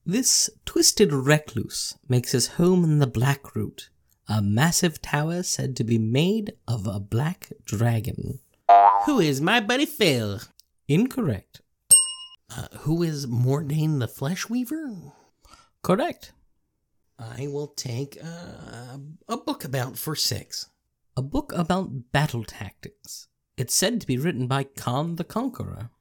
This 0.05 0.49
twisted 0.65 1.11
recluse 1.11 1.95
makes 2.07 2.31
his 2.31 2.47
home 2.47 2.83
in 2.83 2.99
the 2.99 3.07
Black 3.07 3.55
Root, 3.55 3.89
a 4.33 4.41
massive 4.41 4.99
tower 4.99 5.43
said 5.43 5.75
to 5.75 5.83
be 5.83 5.99
made 5.99 6.53
of 6.67 6.87
a 6.87 6.99
black 6.99 7.51
dragon. 7.65 8.39
Who 9.05 9.19
is 9.19 9.39
my 9.39 9.59
buddy 9.59 9.85
Phil? 9.85 10.39
Incorrect. 10.87 11.61
Uh, 12.49 12.67
who 12.79 13.03
is 13.03 13.27
Mordain 13.27 13.99
the 13.99 14.07
Flesh 14.07 14.49
Weaver? 14.49 14.91
Correct. 15.83 16.31
I 17.19 17.45
will 17.45 17.67
take 17.67 18.17
uh, 18.23 18.97
a 19.27 19.37
book 19.37 19.63
about 19.63 19.99
for 19.99 20.15
six. 20.15 20.67
A 21.15 21.21
book 21.21 21.53
about 21.53 22.11
battle 22.11 22.43
tactics. 22.43 23.27
It's 23.55 23.75
said 23.75 24.01
to 24.01 24.07
be 24.07 24.17
written 24.17 24.47
by 24.47 24.63
Karrn 24.63 25.17
the 25.17 25.23
Conqueror. 25.23 25.91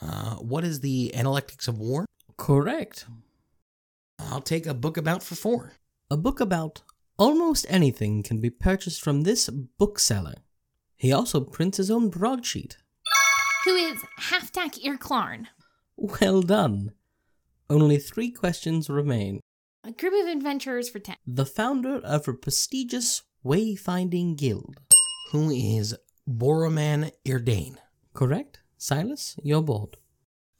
Uh, 0.00 0.36
what 0.36 0.62
is 0.62 0.80
the 0.80 1.10
Analectics 1.16 1.66
of 1.66 1.78
War? 1.80 2.06
Correct. 2.36 3.06
I'll 4.20 4.40
take 4.40 4.66
a 4.66 4.74
book 4.74 4.96
about 4.96 5.24
for 5.24 5.34
four. 5.34 5.72
A 6.10 6.16
book 6.16 6.38
about 6.38 6.82
almost 7.18 7.66
anything 7.68 8.22
can 8.22 8.40
be 8.40 8.50
purchased 8.50 9.02
from 9.02 9.22
this 9.22 9.48
bookseller. 9.48 10.34
He 10.96 11.12
also 11.12 11.40
prints 11.40 11.78
his 11.78 11.90
own 11.90 12.08
broadsheet. 12.08 12.78
Who 13.64 13.74
is 13.74 13.98
Halfdak 14.20 14.82
Irklarn? 14.84 15.46
Well 15.96 16.42
done. 16.42 16.92
Only 17.70 17.98
three 17.98 18.30
questions 18.30 18.90
remain. 18.90 19.40
A 19.84 19.92
group 19.92 20.14
of 20.14 20.28
adventurers 20.30 20.88
for 20.88 20.98
10. 20.98 21.16
The 21.26 21.46
founder 21.46 21.96
of 21.98 22.26
a 22.28 22.34
prestigious 22.34 23.22
wayfinding 23.44 24.36
guild. 24.36 24.80
Who 25.32 25.50
is 25.50 25.94
Boroman 26.28 27.10
Irdane? 27.24 27.76
Correct? 28.14 28.60
Silas, 28.78 29.36
you're 29.42 29.62
bored. 29.62 29.96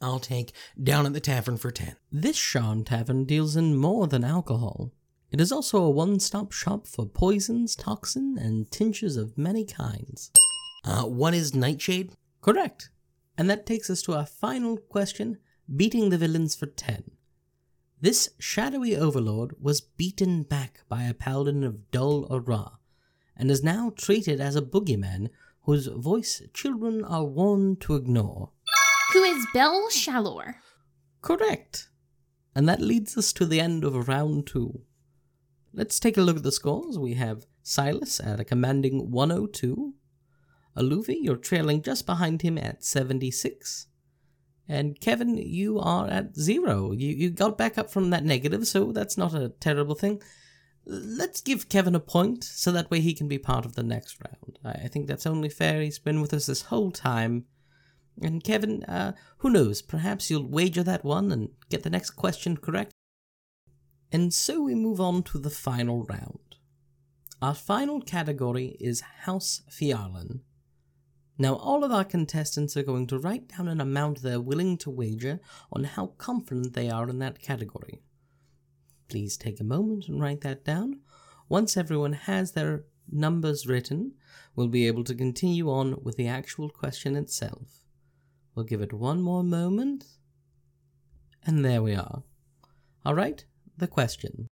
I'll 0.01 0.19
take 0.19 0.53
Down 0.83 1.07
at 1.07 1.13
the 1.15 1.21
Tavern 1.21 1.57
for 1.57 1.71
ten. 1.71 1.97
This 2.13 2.37
Sharn 2.37 2.85
Tavern 2.85 3.25
deals 3.25 3.57
in 3.57 3.77
more 3.77 4.07
than 4.07 4.25
alcohol. 4.25 4.93
It 5.35 5.41
is 5.41 5.51
also 5.51 5.83
a 5.83 5.91
one 5.91 6.21
stop 6.21 6.53
shop 6.53 6.87
for 6.87 7.07
poisons, 7.07 7.75
toxin, 7.75 8.39
and 8.39 8.71
tinctures 8.71 9.17
of 9.17 9.37
many 9.37 9.65
kinds. 9.65 10.31
Uh, 10.85 11.07
what 11.07 11.35
is 11.35 11.57
Nightshade? 11.57 12.13
Correct. 12.41 12.91
And 13.37 13.51
that 13.51 13.67
takes 13.67 13.91
us 13.91 14.01
to 14.03 14.15
our 14.15 14.27
final 14.27 14.77
question 14.77 15.39
beating 15.75 16.11
the 16.11 16.19
villains 16.19 16.55
for 16.55 16.67
10. 16.67 17.11
This 18.01 18.29
shadowy 18.39 18.97
overlord 18.97 19.57
was 19.61 19.81
beaten 19.81 20.45
back 20.45 20.83
by 20.89 21.03
a 21.03 21.13
paladin 21.13 21.65
of 21.65 21.91
Dol 21.91 22.29
Arrah, 22.29 22.79
and 23.37 23.51
is 23.51 23.65
now 23.65 23.93
treated 23.97 24.41
as 24.41 24.55
a 24.55 24.63
boogeyman 24.63 25.31
whose 25.63 25.89
voice 25.89 26.43
children 26.53 27.05
are 27.05 27.25
warned 27.25 27.81
to 27.81 27.97
ignore. 27.97 28.51
Who 29.13 29.25
is 29.25 29.45
Bel 29.53 29.89
Shalor? 29.91 30.59
Correct. 31.23 31.89
And 32.55 32.69
that 32.69 32.81
leads 32.81 33.19
us 33.19 33.33
to 33.33 33.45
the 33.45 33.61
end 33.61 33.83
of 33.83 34.07
round 34.07 34.47
two. 34.47 34.83
Let's 35.77 35.99
take 35.99 36.17
a 36.17 36.23
look 36.23 36.37
at 36.37 36.45
the 36.45 36.53
scores. 36.53 36.99
We 36.99 37.15
have 37.15 37.47
Silas 37.65 38.21
at 38.21 38.39
a 38.39 38.45
commanding 38.45 39.11
102. 39.11 39.95
Aluvi, 40.77 41.17
you're 41.21 41.37
trailing 41.37 41.83
just 41.83 42.07
behind 42.07 42.43
him 42.43 42.59
at 42.59 42.85
76. 42.85 43.89
And 44.69 45.01
Kevin, 45.01 45.37
you 45.37 45.81
are 45.81 46.09
at 46.09 46.37
zero. 46.37 46.93
You, 46.93 47.09
you 47.09 47.31
got 47.31 47.59
back 47.59 47.77
up 47.77 47.91
from 47.91 48.11
that 48.11 48.25
negative, 48.25 48.67
so 48.69 48.93
that's 48.93 49.19
not 49.19 49.35
a 49.35 49.49
terrible 49.49 49.97
thing. 49.97 50.23
Let's 50.87 51.41
give 51.41 51.69
Kevin 51.69 51.95
a 51.95 52.01
point 52.01 52.45
so 52.45 52.71
that 52.71 52.91
way 52.91 53.01
he 53.01 53.13
can 53.13 53.27
be 53.27 53.39
part 53.39 53.67
of 53.67 53.75
the 53.75 53.83
next 53.83 54.19
round. 54.25 54.59
I, 54.65 54.85
I 54.85 54.89
think 54.89 55.07
that's 55.07 55.27
only 55.27 55.49
fair. 55.49 55.81
He's 55.81 55.99
been 55.99 56.21
with 56.21 56.33
us 56.33 56.47
this 56.47 56.63
whole 56.63 56.93
time. 56.93 57.47
And 58.23 58.45
Kevin, 58.45 58.85
uh, 58.85 59.13
who 59.39 59.51
knows, 59.51 59.83
perhaps 59.83 60.31
you'll 60.31 60.49
wager 60.49 60.85
that 60.85 61.05
one 61.05 61.33
and 61.33 61.49
get 61.69 61.83
the 61.83 61.91
next 61.91 62.11
question 62.11 62.57
correct. 62.57 62.93
And 64.15 64.33
so 64.33 64.63
we 64.63 64.77
move 64.77 65.01
on 65.01 65.25
to 65.25 65.41
the 65.41 65.51
final 65.51 66.05
round. 66.05 66.55
Our 67.43 67.53
final 67.53 68.01
category 68.01 68.77
is 68.79 69.01
House 69.01 69.63
Phiarlan. 69.69 70.43
Now, 71.37 71.57
all 71.57 71.83
of 71.83 71.91
our 71.91 72.05
contestants 72.05 72.77
are 72.77 72.85
going 72.85 73.09
to 73.09 73.19
write 73.19 73.49
down 73.49 73.67
an 73.67 73.81
amount 73.81 74.23
they're 74.23 74.41
willing 74.41 74.79
to 74.79 74.91
wager 74.91 75.41
on 75.73 75.83
how 75.83 76.13
confident 76.17 76.75
they 76.75 76.89
are 76.89 77.09
in 77.09 77.19
that 77.19 77.43
category. 77.43 78.03
Please 79.09 79.37
take 79.37 79.59
a 79.59 79.65
moment 79.65 80.07
and 80.07 80.21
write 80.21 80.43
that 80.43 80.65
down. 80.65 81.01
Once 81.49 81.77
everyone 81.77 82.13
has 82.13 82.53
their 82.53 82.85
numbers 83.11 83.67
written, 83.67 84.13
we'll 84.55 84.69
be 84.69 84.87
able 84.87 85.03
to 85.03 85.15
continue 85.17 85.69
on 85.69 85.97
with 86.05 86.17
the 86.17 86.29
actual 86.29 86.71
question 86.71 87.17
itself. 87.17 87.85
We'll 88.55 88.65
give 88.65 88.81
it 88.81 88.93
one 88.93 89.21
more 89.23 89.43
moment. 89.43 90.05
And 91.45 91.65
there 91.65 91.83
we 91.83 91.97
are. 91.97 92.23
All 93.05 93.17
right, 93.17 93.45
the 93.77 93.87
question. 93.87 94.49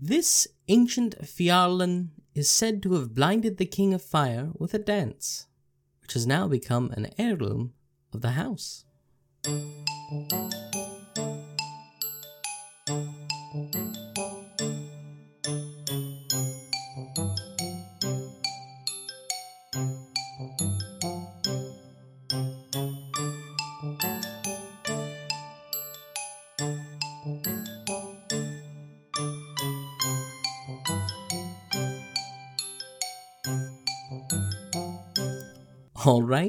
This 0.00 0.48
ancient 0.68 1.16
Phiarlan 1.22 2.08
is 2.34 2.48
said 2.48 2.82
to 2.82 2.94
have 2.94 3.14
blinded 3.14 3.58
the 3.58 3.66
King 3.66 3.94
of 3.94 4.02
Fire 4.02 4.50
with 4.54 4.74
a 4.74 4.78
dance, 4.78 5.46
which 6.00 6.14
has 6.14 6.26
now 6.26 6.48
become 6.48 6.90
an 6.92 7.08
heirloom 7.18 7.74
of 8.12 8.20
the 8.20 8.32
house. 8.32 8.84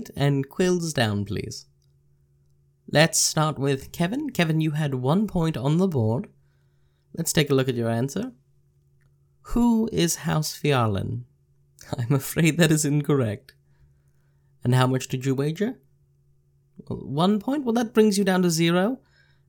Right, 0.03 0.17
and 0.17 0.49
quills 0.49 0.91
down, 0.91 1.23
please. 1.23 1.65
Let's 2.91 3.17
start 3.19 3.57
with 3.57 3.93
Kevin. 3.93 4.31
Kevin, 4.31 4.59
you 4.59 4.71
had 4.71 4.95
one 4.95 5.27
point 5.27 5.55
on 5.55 5.77
the 5.77 5.87
board. 5.87 6.27
Let's 7.17 7.31
take 7.31 7.49
a 7.49 7.55
look 7.55 7.69
at 7.69 7.75
your 7.75 7.89
answer. 7.89 8.33
Who 9.53 9.89
is 9.93 10.27
House 10.27 10.59
Phiarlan? 10.59 11.23
I'm 11.97 12.13
afraid 12.13 12.57
that 12.57 12.71
is 12.71 12.83
incorrect. 12.83 13.53
And 14.63 14.75
how 14.75 14.87
much 14.87 15.07
did 15.07 15.25
you 15.25 15.35
wager? 15.35 15.79
One 16.87 17.39
point? 17.39 17.63
Well, 17.63 17.73
that 17.73 17.93
brings 17.93 18.17
you 18.17 18.25
down 18.25 18.41
to 18.41 18.49
zero. 18.49 18.99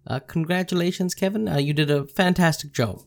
Uh, 0.06 0.20
congratulations, 0.20 1.16
Kevin. 1.16 1.48
Uh, 1.48 1.56
you 1.56 1.72
did 1.72 1.90
a 1.90 2.06
fantastic 2.06 2.72
job. 2.72 3.02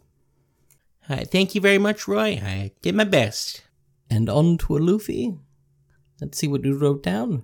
Uh, 1.08 1.24
thank 1.24 1.56
you 1.56 1.62
very 1.62 1.78
much, 1.78 2.10
Roy. 2.10 2.42
I 2.44 2.72
did 2.82 2.96
my 2.96 3.06
best. 3.06 3.64
And 4.10 4.30
on 4.30 4.58
to 4.60 4.78
a 4.78 4.80
Luffy. 4.80 5.38
Let's 6.20 6.38
see 6.38 6.48
what 6.48 6.66
you 6.66 6.78
wrote 6.78 7.04
down. 7.04 7.44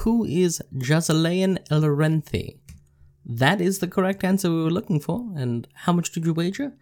Who 0.00 0.24
is 0.24 0.62
Jazalean 0.74 1.66
Elrenthi? 1.68 2.58
That 3.24 3.60
is 3.60 3.80
the 3.80 3.88
correct 3.88 4.22
answer 4.22 4.50
we 4.50 4.62
were 4.62 4.70
looking 4.70 5.00
for. 5.00 5.32
And 5.34 5.66
how 5.74 5.92
much 5.92 6.12
did 6.12 6.24
you 6.24 6.32
wager? 6.32 6.74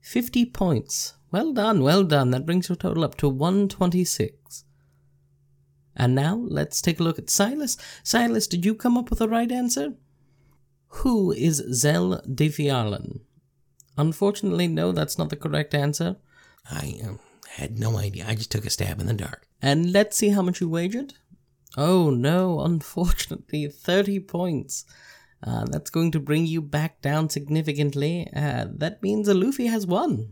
50 0.00 0.46
points. 0.46 1.14
Well 1.30 1.52
done, 1.52 1.82
well 1.82 2.04
done. 2.04 2.30
That 2.32 2.44
brings 2.44 2.68
your 2.68 2.76
total 2.76 3.04
up 3.04 3.16
to 3.16 3.28
126. 3.28 4.64
And 5.96 6.14
now 6.14 6.36
let's 6.48 6.82
take 6.82 7.00
a 7.00 7.02
look 7.02 7.18
at 7.18 7.30
Silas. 7.30 7.76
Silas, 8.02 8.46
did 8.46 8.64
you 8.64 8.74
come 8.74 8.98
up 8.98 9.10
with 9.10 9.20
the 9.20 9.28
right 9.28 9.50
answer? 9.50 9.94
Who 10.88 11.32
is 11.32 11.62
Zel 11.72 12.20
Defialan? 12.26 13.20
Unfortunately, 13.96 14.66
no, 14.66 14.92
that's 14.92 15.18
not 15.18 15.30
the 15.30 15.36
correct 15.36 15.74
answer. 15.74 16.16
I 16.70 17.00
um, 17.04 17.20
had 17.48 17.78
no 17.78 17.96
idea. 17.98 18.26
I 18.26 18.34
just 18.34 18.50
took 18.50 18.64
a 18.64 18.70
stab 18.70 19.00
in 19.00 19.06
the 19.06 19.14
dark. 19.14 19.46
And 19.62 19.92
let's 19.92 20.16
see 20.16 20.30
how 20.30 20.42
much 20.42 20.60
you 20.60 20.68
wagered. 20.68 21.14
Oh 21.76 22.10
no, 22.10 22.60
unfortunately, 22.60 23.66
30 23.68 24.20
points. 24.20 24.84
Uh, 25.42 25.64
that's 25.70 25.90
going 25.90 26.10
to 26.12 26.20
bring 26.20 26.46
you 26.46 26.60
back 26.60 27.00
down 27.00 27.30
significantly. 27.30 28.28
Uh, 28.34 28.66
that 28.70 29.02
means 29.02 29.26
Alufi 29.28 29.70
has 29.70 29.86
won. 29.86 30.28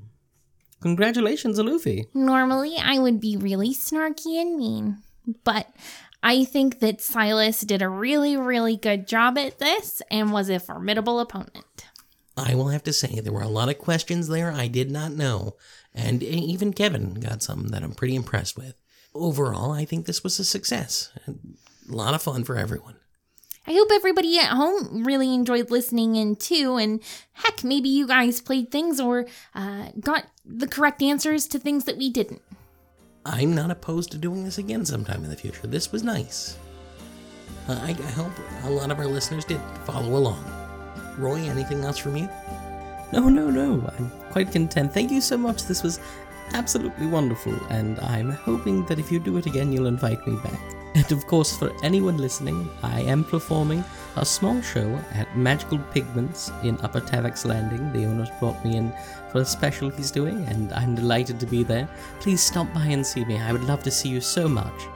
Congratulations, 0.80 1.58
Alufi. 1.58 2.06
Normally, 2.14 2.76
I 2.76 2.98
would 2.98 3.20
be 3.20 3.36
really 3.36 3.74
snarky 3.74 4.40
and 4.40 4.56
mean, 4.56 4.98
but 5.44 5.66
I 6.22 6.44
think 6.44 6.80
that 6.80 7.00
Silas 7.00 7.60
did 7.62 7.80
a 7.80 7.88
really, 7.88 8.36
really 8.36 8.76
good 8.76 9.08
job 9.08 9.38
at 9.38 9.58
this 9.58 10.02
and 10.10 10.32
was 10.32 10.50
a 10.50 10.60
formidable 10.60 11.20
opponent. 11.20 11.86
I 12.36 12.54
will 12.54 12.68
have 12.68 12.84
to 12.84 12.92
say, 12.92 13.18
there 13.18 13.32
were 13.32 13.42
a 13.42 13.48
lot 13.48 13.68
of 13.68 13.78
questions 13.78 14.28
there 14.28 14.52
I 14.52 14.68
did 14.68 14.90
not 14.90 15.12
know, 15.12 15.56
and 15.94 16.22
even 16.22 16.72
Kevin 16.72 17.14
got 17.14 17.42
some 17.42 17.68
that 17.68 17.82
I'm 17.82 17.94
pretty 17.94 18.14
impressed 18.14 18.56
with. 18.56 18.74
Overall, 19.18 19.72
I 19.72 19.84
think 19.84 20.06
this 20.06 20.22
was 20.22 20.38
a 20.38 20.44
success. 20.44 21.10
A 21.26 21.34
lot 21.92 22.14
of 22.14 22.22
fun 22.22 22.44
for 22.44 22.56
everyone. 22.56 22.94
I 23.66 23.72
hope 23.72 23.88
everybody 23.92 24.38
at 24.38 24.48
home 24.48 25.04
really 25.04 25.34
enjoyed 25.34 25.70
listening 25.70 26.16
in 26.16 26.36
too, 26.36 26.76
and 26.76 27.02
heck, 27.32 27.62
maybe 27.64 27.88
you 27.88 28.06
guys 28.06 28.40
played 28.40 28.70
things 28.70 28.98
or 29.00 29.26
uh, 29.54 29.88
got 30.00 30.24
the 30.44 30.66
correct 30.66 31.02
answers 31.02 31.46
to 31.48 31.58
things 31.58 31.84
that 31.84 31.98
we 31.98 32.10
didn't. 32.10 32.40
I'm 33.26 33.54
not 33.54 33.70
opposed 33.70 34.10
to 34.12 34.18
doing 34.18 34.44
this 34.44 34.56
again 34.56 34.86
sometime 34.86 35.22
in 35.24 35.30
the 35.30 35.36
future. 35.36 35.66
This 35.66 35.92
was 35.92 36.02
nice. 36.02 36.56
Uh, 37.68 37.78
I, 37.82 37.90
I 37.90 38.10
hope 38.12 38.32
a 38.62 38.70
lot 38.70 38.90
of 38.90 38.98
our 38.98 39.06
listeners 39.06 39.44
did 39.44 39.60
follow 39.84 40.16
along. 40.16 40.42
Roy, 41.18 41.40
anything 41.40 41.84
else 41.84 41.98
from 41.98 42.16
you? 42.16 42.28
No, 43.12 43.28
no, 43.28 43.50
no. 43.50 43.92
I'm 43.98 44.10
quite 44.30 44.52
content. 44.52 44.94
Thank 44.94 45.10
you 45.10 45.20
so 45.20 45.36
much. 45.36 45.64
This 45.64 45.82
was 45.82 46.00
absolutely 46.54 47.06
wonderful, 47.06 47.54
and 47.70 47.98
I'm 48.00 48.30
hoping 48.30 48.84
that 48.86 48.98
if 48.98 49.10
you 49.10 49.18
do 49.18 49.36
it 49.36 49.46
again, 49.46 49.72
you'll 49.72 49.86
invite 49.86 50.26
me 50.26 50.36
back. 50.42 50.60
And 50.94 51.12
of 51.12 51.26
course, 51.26 51.56
for 51.56 51.72
anyone 51.84 52.16
listening, 52.16 52.68
I 52.82 53.02
am 53.02 53.22
performing 53.22 53.84
a 54.16 54.24
small 54.24 54.60
show 54.62 54.88
at 55.12 55.36
Magical 55.36 55.78
Pigments 55.92 56.50
in 56.64 56.78
Upper 56.80 57.00
Tavick's 57.00 57.44
Landing. 57.44 57.92
The 57.92 58.06
owners 58.06 58.30
brought 58.40 58.64
me 58.64 58.76
in 58.76 58.92
for 59.30 59.42
a 59.42 59.44
special 59.44 59.90
he's 59.90 60.10
doing, 60.10 60.44
and 60.46 60.72
I'm 60.72 60.94
delighted 60.94 61.38
to 61.40 61.46
be 61.46 61.62
there. 61.62 61.88
Please 62.20 62.42
stop 62.42 62.72
by 62.74 62.86
and 62.86 63.06
see 63.06 63.24
me. 63.24 63.38
I 63.38 63.52
would 63.52 63.64
love 63.64 63.82
to 63.84 63.90
see 63.90 64.08
you 64.08 64.20
so 64.20 64.48
much. 64.48 64.86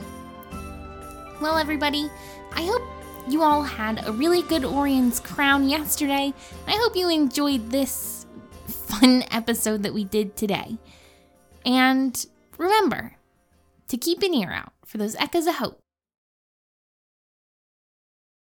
Well, 1.40 1.58
everybody, 1.58 2.10
I 2.52 2.64
hope 2.64 2.82
you 3.28 3.42
all 3.42 3.62
had 3.62 4.06
a 4.06 4.12
really 4.12 4.42
good 4.42 4.64
Aureon's 4.64 5.20
Crown 5.20 5.68
yesterday. 5.68 6.32
I 6.66 6.72
hope 6.72 6.96
you 6.96 7.08
enjoyed 7.10 7.70
this 7.70 8.26
fun 8.66 9.24
episode 9.30 9.82
that 9.82 9.94
we 9.94 10.04
did 10.04 10.36
today. 10.36 10.78
And 11.64 12.24
remember 12.58 13.16
to 13.88 13.96
keep 13.96 14.22
an 14.22 14.34
ear 14.34 14.52
out 14.52 14.72
for 14.86 14.98
those 14.98 15.16
echoes 15.16 15.46
of 15.46 15.56
hope 15.56 15.81